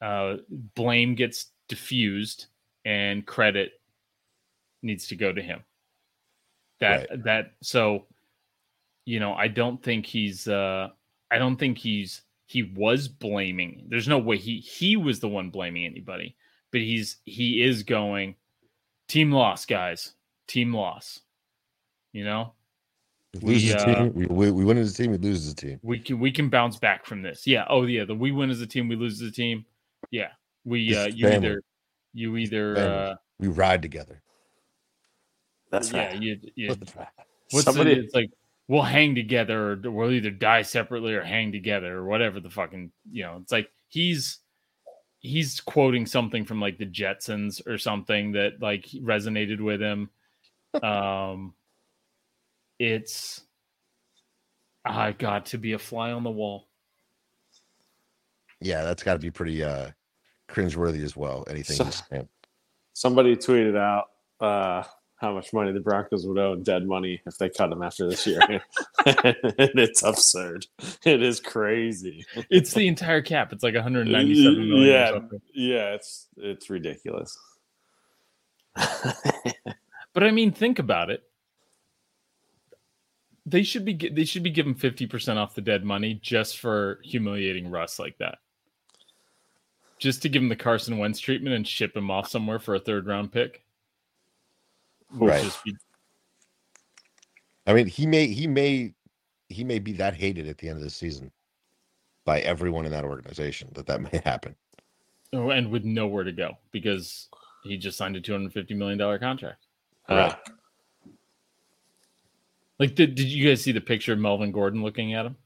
uh 0.00 0.36
blame 0.76 1.14
gets 1.14 1.50
diffused 1.68 2.46
and 2.84 3.26
credit 3.26 3.72
needs 4.82 5.08
to 5.08 5.16
go 5.16 5.32
to 5.32 5.42
him 5.42 5.64
that 6.78 7.08
that 7.24 7.52
so 7.62 8.06
you 9.06 9.18
know 9.18 9.34
i 9.34 9.48
don't 9.48 9.82
think 9.82 10.06
he's 10.06 10.46
uh 10.46 10.88
i 11.32 11.38
don't 11.38 11.56
think 11.56 11.78
he's 11.78 12.22
he 12.46 12.62
was 12.62 13.08
blaming 13.08 13.86
there's 13.88 14.08
no 14.08 14.18
way 14.18 14.36
he 14.36 14.58
he 14.60 14.96
was 14.96 15.20
the 15.20 15.28
one 15.28 15.50
blaming 15.50 15.84
anybody 15.84 16.36
but 16.72 16.80
he's 16.80 17.16
he 17.24 17.62
is 17.62 17.82
going 17.82 18.34
team 19.08 19.30
loss 19.32 19.66
guys 19.66 20.12
team 20.46 20.72
loss 20.72 21.20
you 22.12 22.24
know 22.24 22.52
We 23.42 23.54
lose 23.54 23.64
We, 23.64 23.72
uh, 23.74 23.84
team. 23.84 24.12
We, 24.14 24.26
we, 24.26 24.50
we 24.50 24.64
win 24.64 24.78
as 24.78 24.92
a 24.92 24.94
team. 24.94 25.10
We 25.10 25.18
lose 25.18 25.46
as 25.46 25.52
a 25.52 25.56
team. 25.56 25.78
we 25.82 25.98
can 25.98 26.18
we 26.20 26.30
can 26.30 26.48
bounce 26.48 26.76
back 26.76 27.04
from 27.04 27.20
this 27.22 27.46
yeah 27.46 27.64
oh 27.68 27.82
yeah 27.84 28.04
the 28.04 28.14
we 28.14 28.30
win 28.32 28.50
as 28.50 28.60
a 28.60 28.66
team 28.66 28.88
we 28.88 28.96
lose 28.96 29.20
as 29.20 29.28
a 29.28 29.32
team 29.32 29.64
yeah 30.10 30.28
we 30.64 30.88
This 30.90 30.98
uh 30.98 31.10
you 31.12 31.28
family. 31.28 31.48
either 31.48 31.62
you 32.14 32.36
either 32.36 32.74
Family. 32.76 32.96
uh 33.10 33.14
We 33.40 33.48
ride 33.48 33.82
together. 33.82 34.22
That's 35.70 35.92
yeah 35.92 36.08
right. 36.12 36.22
you, 36.22 36.38
you 36.54 36.74
That's 36.74 36.96
right. 36.96 37.08
what's 37.50 37.64
Somebody- 37.64 37.94
the, 37.96 38.00
it's 38.04 38.14
like 38.14 38.30
we'll 38.68 38.82
hang 38.82 39.14
together 39.14 39.72
or 39.72 39.90
we'll 39.90 40.10
either 40.12 40.30
die 40.30 40.62
separately 40.62 41.14
or 41.14 41.22
hang 41.22 41.52
together 41.52 41.96
or 41.98 42.04
whatever 42.06 42.40
the 42.40 42.50
fucking 42.50 42.90
you 43.10 43.22
know 43.22 43.38
it's 43.42 43.52
like 43.52 43.70
he's 43.88 44.38
he's 45.20 45.60
quoting 45.60 46.04
something 46.06 46.44
from 46.44 46.60
like 46.60 46.78
the 46.78 46.86
jetsons 46.86 47.64
or 47.66 47.78
something 47.78 48.32
that 48.32 48.60
like 48.60 48.86
resonated 49.02 49.60
with 49.60 49.80
him 49.80 50.10
um 50.82 51.54
it's 52.78 53.42
i 54.84 55.12
got 55.12 55.46
to 55.46 55.58
be 55.58 55.72
a 55.72 55.78
fly 55.78 56.12
on 56.12 56.22
the 56.24 56.30
wall 56.30 56.68
Yeah, 58.60 58.82
that's 58.84 59.02
got 59.02 59.14
to 59.14 59.18
be 59.18 59.30
pretty 59.30 59.62
uh 59.62 59.90
cringeworthy 60.48 61.02
as 61.04 61.16
well. 61.16 61.44
Anything 61.48 61.76
So- 61.76 62.28
Somebody 62.94 63.36
tweeted 63.36 63.76
out 63.76 64.06
uh, 64.40 64.82
how 65.16 65.32
much 65.32 65.52
money 65.52 65.72
the 65.72 65.80
Broncos 65.80 66.26
would 66.26 66.38
owe 66.38 66.52
in 66.52 66.62
dead 66.62 66.86
money 66.86 67.22
if 67.26 67.38
they 67.38 67.48
cut 67.48 67.72
him 67.72 67.82
after 67.82 68.08
this 68.08 68.26
year. 68.26 68.40
it's 69.06 70.02
absurd. 70.02 70.66
It 71.04 71.22
is 71.22 71.40
crazy. 71.40 72.24
it's 72.50 72.74
the 72.74 72.86
entire 72.86 73.22
cap 73.22 73.52
it's 73.52 73.62
like 73.62 73.74
197 73.74 74.68
million 74.68 74.86
Yeah, 74.86 75.38
yeah, 75.54 75.94
it's 75.94 76.26
it's 76.36 76.68
ridiculous. 76.68 77.38
But 80.16 80.24
I 80.24 80.30
mean, 80.30 80.50
think 80.50 80.78
about 80.78 81.10
it. 81.10 81.24
They 83.44 83.62
should 83.62 83.84
be 83.84 83.92
they 83.92 84.24
should 84.24 84.42
be 84.42 84.48
given 84.48 84.74
fifty 84.74 85.06
percent 85.06 85.38
off 85.38 85.54
the 85.54 85.60
dead 85.60 85.84
money 85.84 86.14
just 86.14 86.58
for 86.58 87.00
humiliating 87.04 87.70
Russ 87.70 87.98
like 87.98 88.16
that. 88.16 88.38
Just 89.98 90.22
to 90.22 90.30
give 90.30 90.40
him 90.40 90.48
the 90.48 90.56
Carson 90.56 90.96
Wentz 90.96 91.20
treatment 91.20 91.54
and 91.54 91.68
ship 91.68 91.94
him 91.94 92.10
off 92.10 92.28
somewhere 92.28 92.58
for 92.58 92.74
a 92.74 92.80
third 92.80 93.06
round 93.06 93.30
pick. 93.30 93.65
Would 95.14 95.28
Right. 95.30 95.44
just 95.44 95.62
be- 95.64 95.76
I 97.66 97.72
mean, 97.72 97.86
he 97.86 98.06
may 98.06 98.26
he 98.28 98.46
may 98.46 98.94
he 99.48 99.64
may 99.64 99.78
be 99.78 99.92
that 99.92 100.14
hated 100.14 100.48
at 100.48 100.58
the 100.58 100.68
end 100.68 100.78
of 100.78 100.84
the 100.84 100.90
season 100.90 101.30
by 102.24 102.40
everyone 102.40 102.84
in 102.86 102.92
that 102.92 103.04
organization 103.04 103.68
that 103.74 103.86
that 103.86 104.00
may 104.12 104.20
happen. 104.24 104.54
oh, 105.32 105.50
and 105.50 105.70
with 105.70 105.84
nowhere 105.84 106.24
to 106.24 106.32
go 106.32 106.56
because 106.72 107.28
he 107.64 107.76
just 107.76 107.96
signed 107.98 108.16
a 108.16 108.20
two 108.20 108.32
hundred 108.32 108.52
fifty 108.52 108.74
million 108.74 108.98
dollar 108.98 109.18
contract. 109.18 109.66
Uh, 110.08 110.34
Like, 112.78 112.94
did, 112.94 113.14
did 113.14 113.26
you 113.28 113.48
guys 113.48 113.62
see 113.62 113.72
the 113.72 113.80
picture 113.80 114.12
of 114.12 114.18
Melvin 114.18 114.52
Gordon 114.52 114.82
looking 114.82 115.14
at 115.14 115.24
him? 115.26 115.36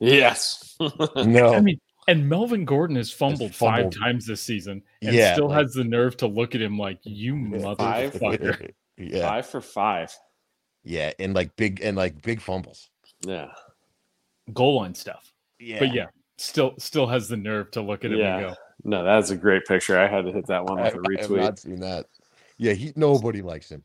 yes. 0.00 0.76
No, 1.16 1.52
I 1.54 1.60
mean, 1.60 1.78
and 2.08 2.26
Melvin 2.28 2.64
Gordon 2.64 2.96
has 2.96 3.12
fumbled, 3.12 3.54
five 3.54 3.90
times 3.90 4.26
this 4.26 4.40
season 4.40 4.82
and 5.02 5.14
Yeah, 5.14 5.34
still 5.34 5.48
like- 5.48 5.58
has 5.62 5.74
the 5.74 5.84
nerve 5.84 6.16
to 6.18 6.26
look 6.26 6.54
at 6.54 6.62
him 6.62 6.78
like, 6.78 6.98
you 7.04 7.34
Five? 7.76 8.14
motherfucker. 8.14 8.70
yeah, 8.96 9.28
Five 9.28 9.46
for 9.46 9.60
five. 9.60 10.12
yeah, 10.84 11.12
and 11.18 11.34
like 11.34 11.54
big 11.56 11.80
and 11.82 11.96
like 11.96 12.20
big 12.22 12.40
fumbles. 12.40 12.90
Yeah. 13.26 13.48
Goal 14.52 14.76
line 14.76 14.94
stuff. 14.94 15.32
Yeah, 15.58 15.78
But 15.78 15.94
yeah, 15.94 16.06
still 16.36 16.74
still 16.78 17.06
has 17.06 17.28
the 17.28 17.36
nerve 17.36 17.70
to 17.72 17.80
look 17.82 18.04
at 18.04 18.12
him 18.12 18.18
Yeah. 18.18 18.36
and 18.38 18.46
go, 18.48 18.54
No, 18.84 19.04
that's 19.04 19.30
a 19.30 19.36
great 19.36 19.64
picture. 19.66 19.98
I 19.98 20.06
had 20.08 20.24
to 20.26 20.32
hit 20.32 20.46
that 20.48 20.64
one 20.64 20.78
I, 20.78 20.84
with 20.84 20.94
a 20.94 20.96
I 21.18 21.20
have 21.22 21.30
retweet. 21.30 21.36
not 21.40 21.58
seen 21.58 21.80
that. 21.80 22.06
Yeah, 22.58 22.72
he 22.74 22.92
nobody 22.96 23.40
likes 23.42 23.70
him. 23.70 23.82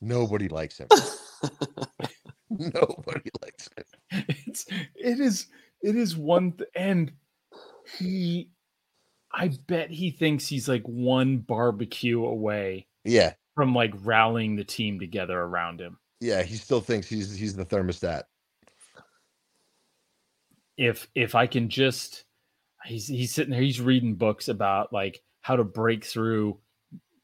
Nobody 0.00 0.48
likes 0.48 0.78
him. 0.78 0.88
nobody 2.50 3.30
likes 3.42 3.68
him. 3.76 4.24
it's 4.46 4.66
it 4.94 5.20
is 5.20 5.46
it 5.82 5.96
is 5.96 6.16
one 6.16 6.52
th- 6.52 6.68
and 6.74 7.12
he 7.98 8.48
I 9.32 9.50
bet 9.66 9.90
he 9.90 10.10
thinks 10.10 10.46
he's 10.46 10.68
like 10.68 10.82
one 10.84 11.38
barbecue 11.38 12.24
away 12.24 12.86
Yeah, 13.04 13.34
from 13.56 13.74
like 13.74 13.92
rallying 14.04 14.54
the 14.54 14.62
team 14.62 15.00
together 15.00 15.40
around 15.40 15.80
him. 15.80 15.98
yeah, 16.20 16.42
he 16.44 16.54
still 16.54 16.80
thinks 16.80 17.08
he's 17.08 17.34
he's 17.34 17.56
the 17.56 17.66
thermostat. 17.66 18.24
if 20.76 21.08
if 21.16 21.34
I 21.34 21.46
can 21.48 21.68
just 21.68 22.24
he's 22.84 23.08
he's 23.08 23.34
sitting 23.34 23.50
there 23.50 23.62
he's 23.62 23.80
reading 23.80 24.14
books 24.14 24.48
about 24.48 24.92
like 24.92 25.22
how 25.40 25.56
to 25.56 25.64
break 25.64 26.04
through 26.04 26.58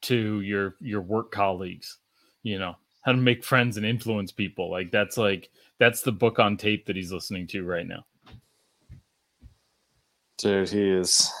to 0.01 0.41
your 0.41 0.75
your 0.81 1.01
work 1.01 1.31
colleagues, 1.31 1.99
you 2.41 2.59
know, 2.59 2.75
how 3.03 3.11
to 3.11 3.17
make 3.17 3.43
friends 3.43 3.77
and 3.77 3.85
influence 3.85 4.31
people. 4.31 4.71
Like 4.71 4.91
that's 4.91 5.17
like 5.17 5.49
that's 5.79 6.01
the 6.01 6.11
book 6.11 6.39
on 6.39 6.57
tape 6.57 6.87
that 6.87 6.95
he's 6.95 7.11
listening 7.11 7.47
to 7.47 7.63
right 7.63 7.87
now. 7.87 8.05
Dude, 10.39 10.69
he 10.69 10.89
is. 10.89 11.31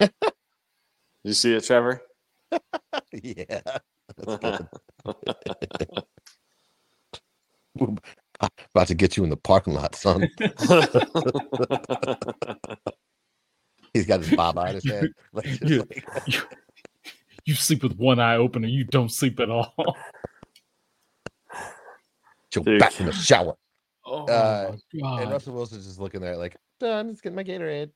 you 1.24 1.32
see 1.32 1.54
it, 1.54 1.64
Trevor? 1.64 2.00
yeah. 3.12 3.60
That's 4.16 4.36
good. 4.38 4.68
About 8.74 8.86
to 8.88 8.94
get 8.94 9.16
you 9.16 9.24
in 9.24 9.30
the 9.30 9.36
parking 9.36 9.74
lot, 9.74 9.94
son. 9.96 10.28
He's 13.94 14.06
got 14.06 14.20
his 14.20 14.34
bob 14.36 14.58
on 14.58 14.74
his 14.74 14.84
head. 14.84 15.08
Like, 15.32 15.46
just 15.46 15.62
Yeah. 15.64 15.78
like- 15.78 16.04
you, 16.26 16.40
you 17.44 17.54
sleep 17.54 17.82
with 17.82 17.96
one 17.96 18.18
eye 18.20 18.36
open 18.36 18.62
and 18.64 18.72
you 18.72 18.84
don't 18.84 19.10
sleep 19.10 19.40
at 19.40 19.50
all. 19.50 19.74
Joe 22.50 22.62
Dude. 22.62 22.78
back 22.80 22.98
in 23.00 23.06
the 23.06 23.12
shower. 23.12 23.54
Oh 24.06 24.24
Uh, 24.26 24.76
my 24.94 25.08
And 25.20 25.24
god. 25.24 25.32
Russell 25.32 25.54
Wilson's 25.54 25.86
just 25.86 25.98
looking 26.00 26.20
there 26.20 26.36
like, 26.36 26.56
done, 26.80 27.10
just 27.10 27.22
getting 27.22 27.36
my 27.36 27.44
Gatorade. 27.44 27.90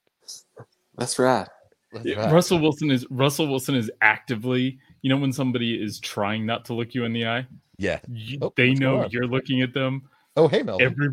That's 0.96 1.18
right. 1.18 1.48
That's 1.92 2.05
Yeah. 2.07 2.31
Russell 2.33 2.59
Wilson 2.59 2.90
is 2.90 3.07
Russell 3.11 3.48
Wilson 3.48 3.74
is 3.74 3.90
actively, 4.00 4.78
you 5.02 5.11
know, 5.11 5.16
when 5.18 5.33
somebody 5.33 5.81
is 5.83 5.98
trying 6.00 6.46
not 6.46 6.64
to 6.66 6.74
look 6.74 6.94
you 6.94 7.05
in 7.05 7.12
the 7.12 7.26
eye, 7.26 7.46
Yeah. 7.76 8.00
you, 8.09 8.38
Oh, 8.40 8.52
they 8.57 8.72
know 8.74 9.07
you're 9.11 9.26
looking 9.26 9.61
at 9.62 9.72
them. 9.74 10.09
Oh, 10.37 10.48
hey, 10.48 10.62
Melvin. 10.62 10.87
Every 10.87 11.09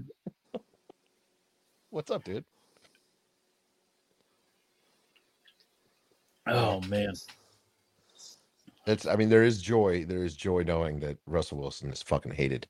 What's 1.92 2.12
up, 2.12 2.24
dude? 2.24 2.46
oh 6.48 6.82
man, 6.82 7.13
It's. 8.88 9.06
I 9.06 9.15
mean, 9.15 9.30
there 9.30 9.44
is 9.44 9.62
joy. 9.62 10.06
There 10.06 10.24
is 10.24 10.36
joy 10.36 10.63
knowing 10.63 11.00
that 11.02 11.18
Russell 11.28 11.60
Wilson 11.60 11.92
is 11.92 12.02
fucking 12.02 12.32
hated. 12.34 12.68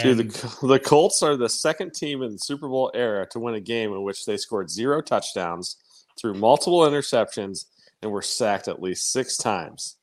Dude, 0.00 0.20
and 0.20 0.30
the, 0.30 0.66
the 0.66 0.78
Colts 0.78 1.22
are 1.22 1.36
the 1.36 1.48
second 1.48 1.94
team 1.94 2.22
in 2.22 2.32
the 2.32 2.38
Super 2.38 2.68
Bowl 2.68 2.90
era 2.94 3.26
to 3.30 3.38
win 3.38 3.54
a 3.54 3.60
game 3.60 3.92
in 3.92 4.02
which 4.02 4.24
they 4.26 4.36
scored 4.36 4.70
zero 4.70 5.00
touchdowns, 5.00 5.76
threw 6.20 6.34
multiple 6.34 6.80
interceptions, 6.80 7.66
and 8.02 8.10
were 8.10 8.22
sacked 8.22 8.68
at 8.68 8.82
least 8.82 9.10
six 9.12 9.36
times. 9.36 9.96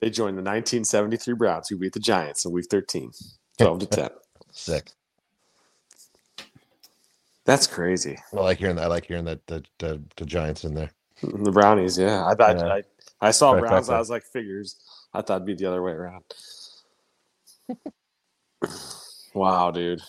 They 0.00 0.10
joined 0.10 0.36
the 0.36 0.42
1973 0.42 1.34
Browns, 1.34 1.68
who 1.68 1.78
beat 1.78 1.92
the 1.92 2.00
Giants 2.00 2.44
in 2.44 2.52
Week 2.52 2.66
13, 2.70 3.10
12 3.58 3.78
to 3.80 3.86
10. 3.86 4.08
Sick. 4.52 4.90
That's 7.44 7.66
crazy. 7.66 8.18
I 8.32 8.40
like 8.40 8.58
hearing. 8.58 8.78
I 8.78 8.86
like 8.86 9.06
hearing 9.06 9.24
that 9.26 9.46
the 9.46 9.62
the, 9.78 10.02
the 10.16 10.24
Giants 10.24 10.64
in 10.64 10.74
there. 10.74 10.90
The 11.22 11.52
Brownies, 11.52 11.96
yeah. 11.96 12.26
I 12.26 12.34
thought 12.34 12.56
Yeah. 12.58 12.74
I, 12.74 12.82
I 13.20 13.30
saw 13.30 13.52
Right, 13.52 13.60
Browns. 13.60 13.88
right, 13.88 13.96
I 13.96 13.98
was 13.98 14.10
like, 14.10 14.24
figures. 14.24 14.76
I 15.14 15.22
thought 15.22 15.36
it'd 15.36 15.46
be 15.46 15.54
the 15.54 15.66
other 15.66 15.80
way 15.82 15.92
around. 15.92 16.24
wow, 19.34 19.70
dude. 19.70 20.02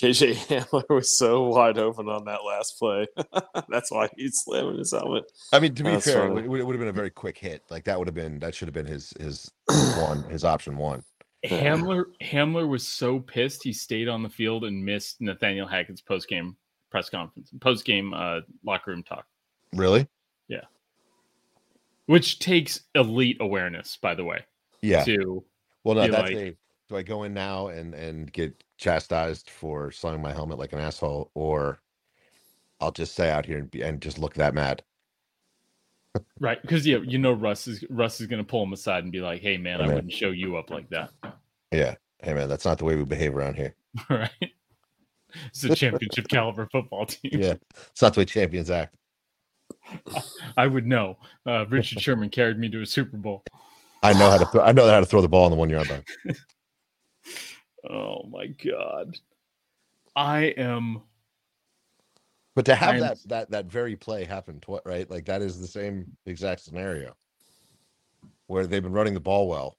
KJ 0.00 0.34
Hamler 0.46 0.84
was 0.88 1.16
so 1.18 1.44
wide 1.44 1.78
open 1.78 2.08
on 2.08 2.24
that 2.24 2.40
last 2.44 2.78
play. 2.78 3.06
That's 3.68 3.90
why 3.90 4.08
he's 4.16 4.40
slamming 4.44 4.78
his 4.78 4.92
helmet. 4.92 5.24
I 5.52 5.60
mean, 5.60 5.74
to 5.74 5.84
be 5.84 5.90
That's 5.90 6.06
fair, 6.06 6.24
it 6.26 6.28
funny. 6.34 6.48
would, 6.48 6.60
it 6.60 6.64
would 6.64 6.74
have 6.74 6.80
been 6.80 6.88
a 6.88 6.92
very 6.92 7.10
quick 7.10 7.36
hit. 7.38 7.62
Like 7.70 7.84
that 7.84 7.98
would 7.98 8.08
have 8.08 8.14
been 8.14 8.38
that 8.40 8.54
should 8.54 8.68
have 8.68 8.74
been 8.74 8.86
his 8.86 9.12
his 9.20 9.50
one 9.68 10.22
his 10.24 10.44
option 10.44 10.76
one. 10.76 11.02
Hamler 11.44 12.04
Hamler 12.22 12.68
was 12.68 12.86
so 12.86 13.18
pissed 13.18 13.62
he 13.62 13.72
stayed 13.72 14.08
on 14.08 14.22
the 14.22 14.28
field 14.28 14.64
and 14.64 14.84
missed 14.84 15.20
Nathaniel 15.20 15.66
Hackett's 15.66 16.00
post 16.02 16.28
game 16.28 16.56
press 16.90 17.08
conference, 17.08 17.50
post 17.60 17.84
game 17.84 18.12
uh, 18.12 18.40
locker 18.64 18.90
room 18.90 19.02
talk, 19.02 19.24
Really? 19.74 20.08
Yeah. 20.48 20.62
Which 22.06 22.40
takes 22.40 22.80
elite 22.94 23.36
awareness, 23.40 23.96
by 23.96 24.14
the 24.14 24.24
way. 24.24 24.44
Yeah. 24.82 25.04
To 25.04 25.44
Well, 25.84 25.94
no, 25.94 26.08
that's 26.08 26.30
like- 26.32 26.36
a. 26.36 26.56
Do 26.90 26.96
I 26.96 27.02
go 27.02 27.22
in 27.22 27.32
now 27.32 27.68
and 27.68 27.94
and 27.94 28.32
get 28.32 28.64
chastised 28.76 29.48
for 29.48 29.92
selling 29.92 30.20
my 30.20 30.32
helmet 30.32 30.58
like 30.58 30.72
an 30.72 30.80
asshole, 30.80 31.30
or 31.34 31.80
I'll 32.80 32.90
just 32.90 33.12
stay 33.12 33.30
out 33.30 33.46
here 33.46 33.58
and 33.58 33.70
be, 33.70 33.80
and 33.82 34.02
just 34.02 34.18
look 34.18 34.34
that 34.34 34.54
mad? 34.54 34.82
right 36.40 36.60
because 36.60 36.84
yeah, 36.84 36.98
you 36.98 37.16
know 37.16 37.32
Russ 37.32 37.68
is 37.68 37.84
Russ 37.88 38.20
is 38.20 38.26
gonna 38.26 38.42
pull 38.42 38.64
him 38.64 38.72
aside 38.72 39.04
and 39.04 39.12
be 39.12 39.20
like, 39.20 39.40
"Hey 39.40 39.56
man, 39.56 39.80
I 39.80 39.84
Amen. 39.84 39.94
wouldn't 39.94 40.12
show 40.12 40.30
you 40.30 40.56
up 40.56 40.70
like 40.70 40.90
that." 40.90 41.12
Yeah. 41.70 41.94
Hey 42.20 42.34
man, 42.34 42.48
that's 42.48 42.64
not 42.64 42.78
the 42.78 42.84
way 42.84 42.96
we 42.96 43.04
behave 43.04 43.36
around 43.36 43.54
here. 43.54 43.76
right? 44.10 44.30
It's 45.46 45.62
a 45.62 45.72
championship 45.72 46.26
caliber 46.26 46.68
football 46.72 47.06
team. 47.06 47.38
Yeah. 47.40 47.54
It's 47.92 48.02
not 48.02 48.14
the 48.14 48.20
way 48.22 48.24
champions 48.24 48.68
act. 48.68 48.96
I 50.56 50.66
would 50.66 50.88
know. 50.88 51.18
Uh, 51.46 51.66
Richard 51.66 52.00
Sherman 52.02 52.30
carried 52.30 52.58
me 52.58 52.68
to 52.70 52.82
a 52.82 52.86
Super 52.86 53.16
Bowl. 53.16 53.44
I 54.02 54.12
know 54.12 54.28
how 54.28 54.38
to. 54.38 54.48
Th- 54.50 54.64
I 54.64 54.72
know 54.72 54.88
how 54.88 54.98
to 54.98 55.06
throw 55.06 55.22
the 55.22 55.28
ball 55.28 55.44
on 55.44 55.52
the 55.52 55.56
one 55.56 55.70
yard 55.70 55.88
line. 55.88 56.04
Oh 57.88 58.24
my 58.28 58.46
god. 58.46 59.16
I 60.16 60.46
am 60.56 61.02
But 62.54 62.64
to 62.66 62.74
have 62.74 62.90
I'm- 62.90 63.00
that 63.00 63.18
that 63.26 63.50
that 63.50 63.66
very 63.66 63.96
play 63.96 64.24
happen, 64.24 64.60
tw- 64.60 64.84
right? 64.84 65.08
Like 65.10 65.24
that 65.26 65.42
is 65.42 65.60
the 65.60 65.66
same 65.66 66.16
exact 66.26 66.60
scenario 66.62 67.16
where 68.48 68.66
they've 68.66 68.82
been 68.82 68.92
running 68.92 69.14
the 69.14 69.20
ball 69.20 69.48
well 69.48 69.76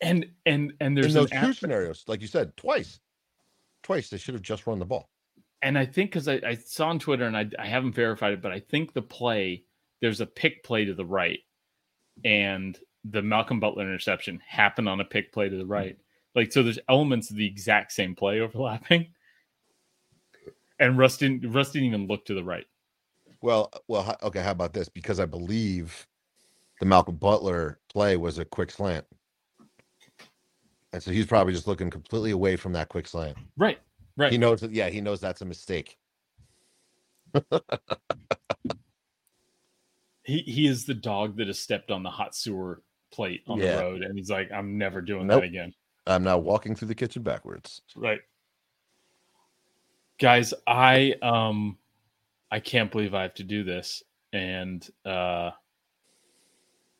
and 0.00 0.26
and 0.46 0.72
and 0.80 0.96
in 0.96 1.02
there's 1.02 1.14
those 1.14 1.30
an 1.32 1.40
two 1.42 1.48
app- 1.48 1.56
scenarios, 1.56 2.04
like 2.06 2.20
you 2.20 2.26
said, 2.28 2.56
twice. 2.56 3.00
Twice 3.82 4.08
they 4.10 4.16
should 4.18 4.34
have 4.34 4.42
just 4.42 4.66
run 4.66 4.78
the 4.78 4.84
ball. 4.86 5.08
and 5.62 5.76
I 5.78 5.84
think 5.86 6.10
because 6.10 6.28
I, 6.28 6.40
I 6.46 6.54
saw 6.54 6.88
on 6.88 6.98
Twitter 6.98 7.24
and 7.26 7.36
I, 7.36 7.48
I 7.58 7.66
haven't 7.66 7.92
verified 7.94 8.32
it, 8.32 8.42
but 8.42 8.52
I 8.52 8.60
think 8.60 8.92
the 8.92 9.02
play 9.02 9.64
there's 10.00 10.20
a 10.20 10.26
pick 10.26 10.62
play 10.62 10.84
to 10.84 10.94
the 10.94 11.04
right, 11.04 11.40
and 12.24 12.78
the 13.04 13.22
Malcolm 13.22 13.58
Butler 13.60 13.82
interception 13.84 14.40
happened 14.46 14.88
on 14.88 15.00
a 15.00 15.04
pick 15.04 15.32
play 15.32 15.48
to 15.48 15.56
the 15.56 15.64
hmm. 15.64 15.72
right. 15.72 15.98
Like 16.34 16.52
so, 16.52 16.62
there's 16.62 16.78
elements 16.88 17.30
of 17.30 17.36
the 17.36 17.46
exact 17.46 17.92
same 17.92 18.14
play 18.14 18.40
overlapping. 18.40 19.08
And 20.78 20.96
Russ 20.98 21.16
didn't 21.16 21.50
Russ 21.52 21.72
didn't 21.72 21.88
even 21.88 22.06
look 22.06 22.24
to 22.26 22.34
the 22.34 22.44
right. 22.44 22.66
Well, 23.42 23.70
well, 23.88 24.16
okay. 24.22 24.42
How 24.42 24.52
about 24.52 24.72
this? 24.72 24.88
Because 24.88 25.20
I 25.20 25.26
believe 25.26 26.06
the 26.80 26.86
Malcolm 26.86 27.16
Butler 27.16 27.80
play 27.92 28.16
was 28.16 28.38
a 28.38 28.44
quick 28.44 28.70
slant, 28.70 29.04
and 30.92 31.02
so 31.02 31.10
he's 31.10 31.26
probably 31.26 31.52
just 31.52 31.66
looking 31.66 31.90
completely 31.90 32.30
away 32.30 32.56
from 32.56 32.72
that 32.74 32.88
quick 32.88 33.06
slant. 33.08 33.36
Right, 33.56 33.78
right. 34.16 34.30
He 34.32 34.38
knows 34.38 34.60
that. 34.60 34.72
Yeah, 34.72 34.88
he 34.88 35.00
knows 35.00 35.20
that's 35.20 35.40
a 35.42 35.44
mistake. 35.46 35.96
he 40.24 40.38
he 40.38 40.66
is 40.66 40.84
the 40.84 40.94
dog 40.94 41.36
that 41.38 41.46
has 41.48 41.58
stepped 41.58 41.90
on 41.90 42.02
the 42.02 42.10
hot 42.10 42.34
sewer 42.34 42.82
plate 43.12 43.42
on 43.46 43.58
Yeah. 43.58 43.76
the 43.76 43.78
road, 43.78 44.02
and 44.02 44.16
he's 44.16 44.30
like, 44.30 44.50
I'm 44.52 44.78
never 44.78 45.00
doing 45.00 45.26
Nope. 45.26 45.42
that 45.42 45.46
again. 45.46 45.72
I'm 46.08 46.24
now 46.24 46.38
walking 46.38 46.74
through 46.74 46.88
the 46.88 46.94
kitchen 46.94 47.22
backwards. 47.22 47.82
Right. 47.94 48.20
Guys, 50.18 50.54
I 50.66 51.14
um 51.22 51.78
I 52.50 52.60
can't 52.60 52.90
believe 52.90 53.14
I 53.14 53.22
have 53.22 53.34
to 53.34 53.44
do 53.44 53.62
this 53.62 54.02
and 54.32 54.86
uh 55.04 55.50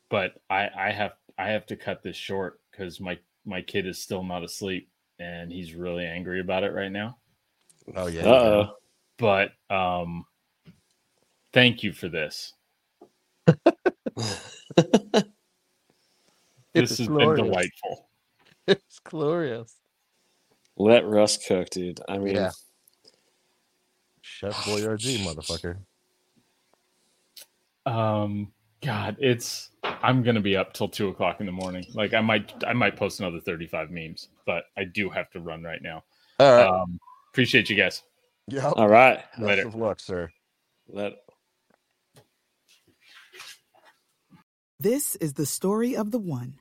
but 0.08 0.32
I 0.48 0.68
I 0.76 0.92
have 0.92 1.12
I 1.38 1.48
have 1.50 1.66
to 1.66 1.76
cut 1.76 2.02
this 2.02 2.16
short 2.16 2.60
cuz 2.72 3.00
my 3.00 3.18
my 3.44 3.62
kid 3.62 3.86
is 3.86 4.00
still 4.00 4.22
not 4.22 4.44
asleep 4.44 4.90
and 5.18 5.50
he's 5.50 5.74
really 5.74 6.04
angry 6.04 6.40
about 6.40 6.62
it 6.62 6.72
right 6.72 6.92
now. 6.92 7.18
Oh 7.96 8.06
yeah. 8.06 8.26
Uh-oh. 8.26 8.76
But 9.16 9.52
um 9.74 10.26
thank 11.52 11.82
you 11.82 11.92
for 11.92 12.08
this. 12.08 12.52
This 16.74 16.92
It's 16.92 16.98
has 16.98 17.08
been 17.08 17.34
delightful. 17.34 18.07
It's 18.68 18.98
glorious. 19.04 19.74
Let 20.76 21.06
Russ 21.06 21.36
cook, 21.36 21.70
dude. 21.70 22.00
I 22.08 22.18
mean, 22.18 22.36
Yeah. 22.36 22.50
Chef 24.20 24.54
Boyardee, 24.64 25.18
motherfucker. 25.18 25.78
Um, 27.86 28.52
God, 28.82 29.16
it's 29.18 29.70
I'm 29.82 30.22
gonna 30.22 30.42
be 30.42 30.58
up 30.58 30.74
till 30.74 30.88
two 30.88 31.08
o'clock 31.08 31.40
in 31.40 31.46
the 31.46 31.52
morning. 31.52 31.86
Like 31.94 32.12
I 32.12 32.20
might 32.20 32.52
I 32.66 32.74
might 32.74 32.96
post 32.96 33.18
another 33.18 33.40
35 33.40 33.90
memes, 33.90 34.28
but 34.44 34.64
I 34.76 34.84
do 34.84 35.08
have 35.08 35.30
to 35.30 35.40
run 35.40 35.62
right 35.62 35.80
now. 35.80 36.04
All 36.38 36.52
right. 36.52 36.66
Um, 36.66 37.00
appreciate 37.32 37.70
you 37.70 37.76
guys. 37.76 38.02
yep. 38.46 38.74
all 38.76 38.88
right. 38.88 39.24
Best 39.38 39.40
later. 39.40 39.66
of 39.66 39.74
luck, 39.74 40.00
sir. 40.00 40.30
Let 40.86 41.14
This 44.78 45.16
is 45.16 45.32
the 45.32 45.46
story 45.46 45.96
of 45.96 46.10
the 46.10 46.18
one. 46.18 46.60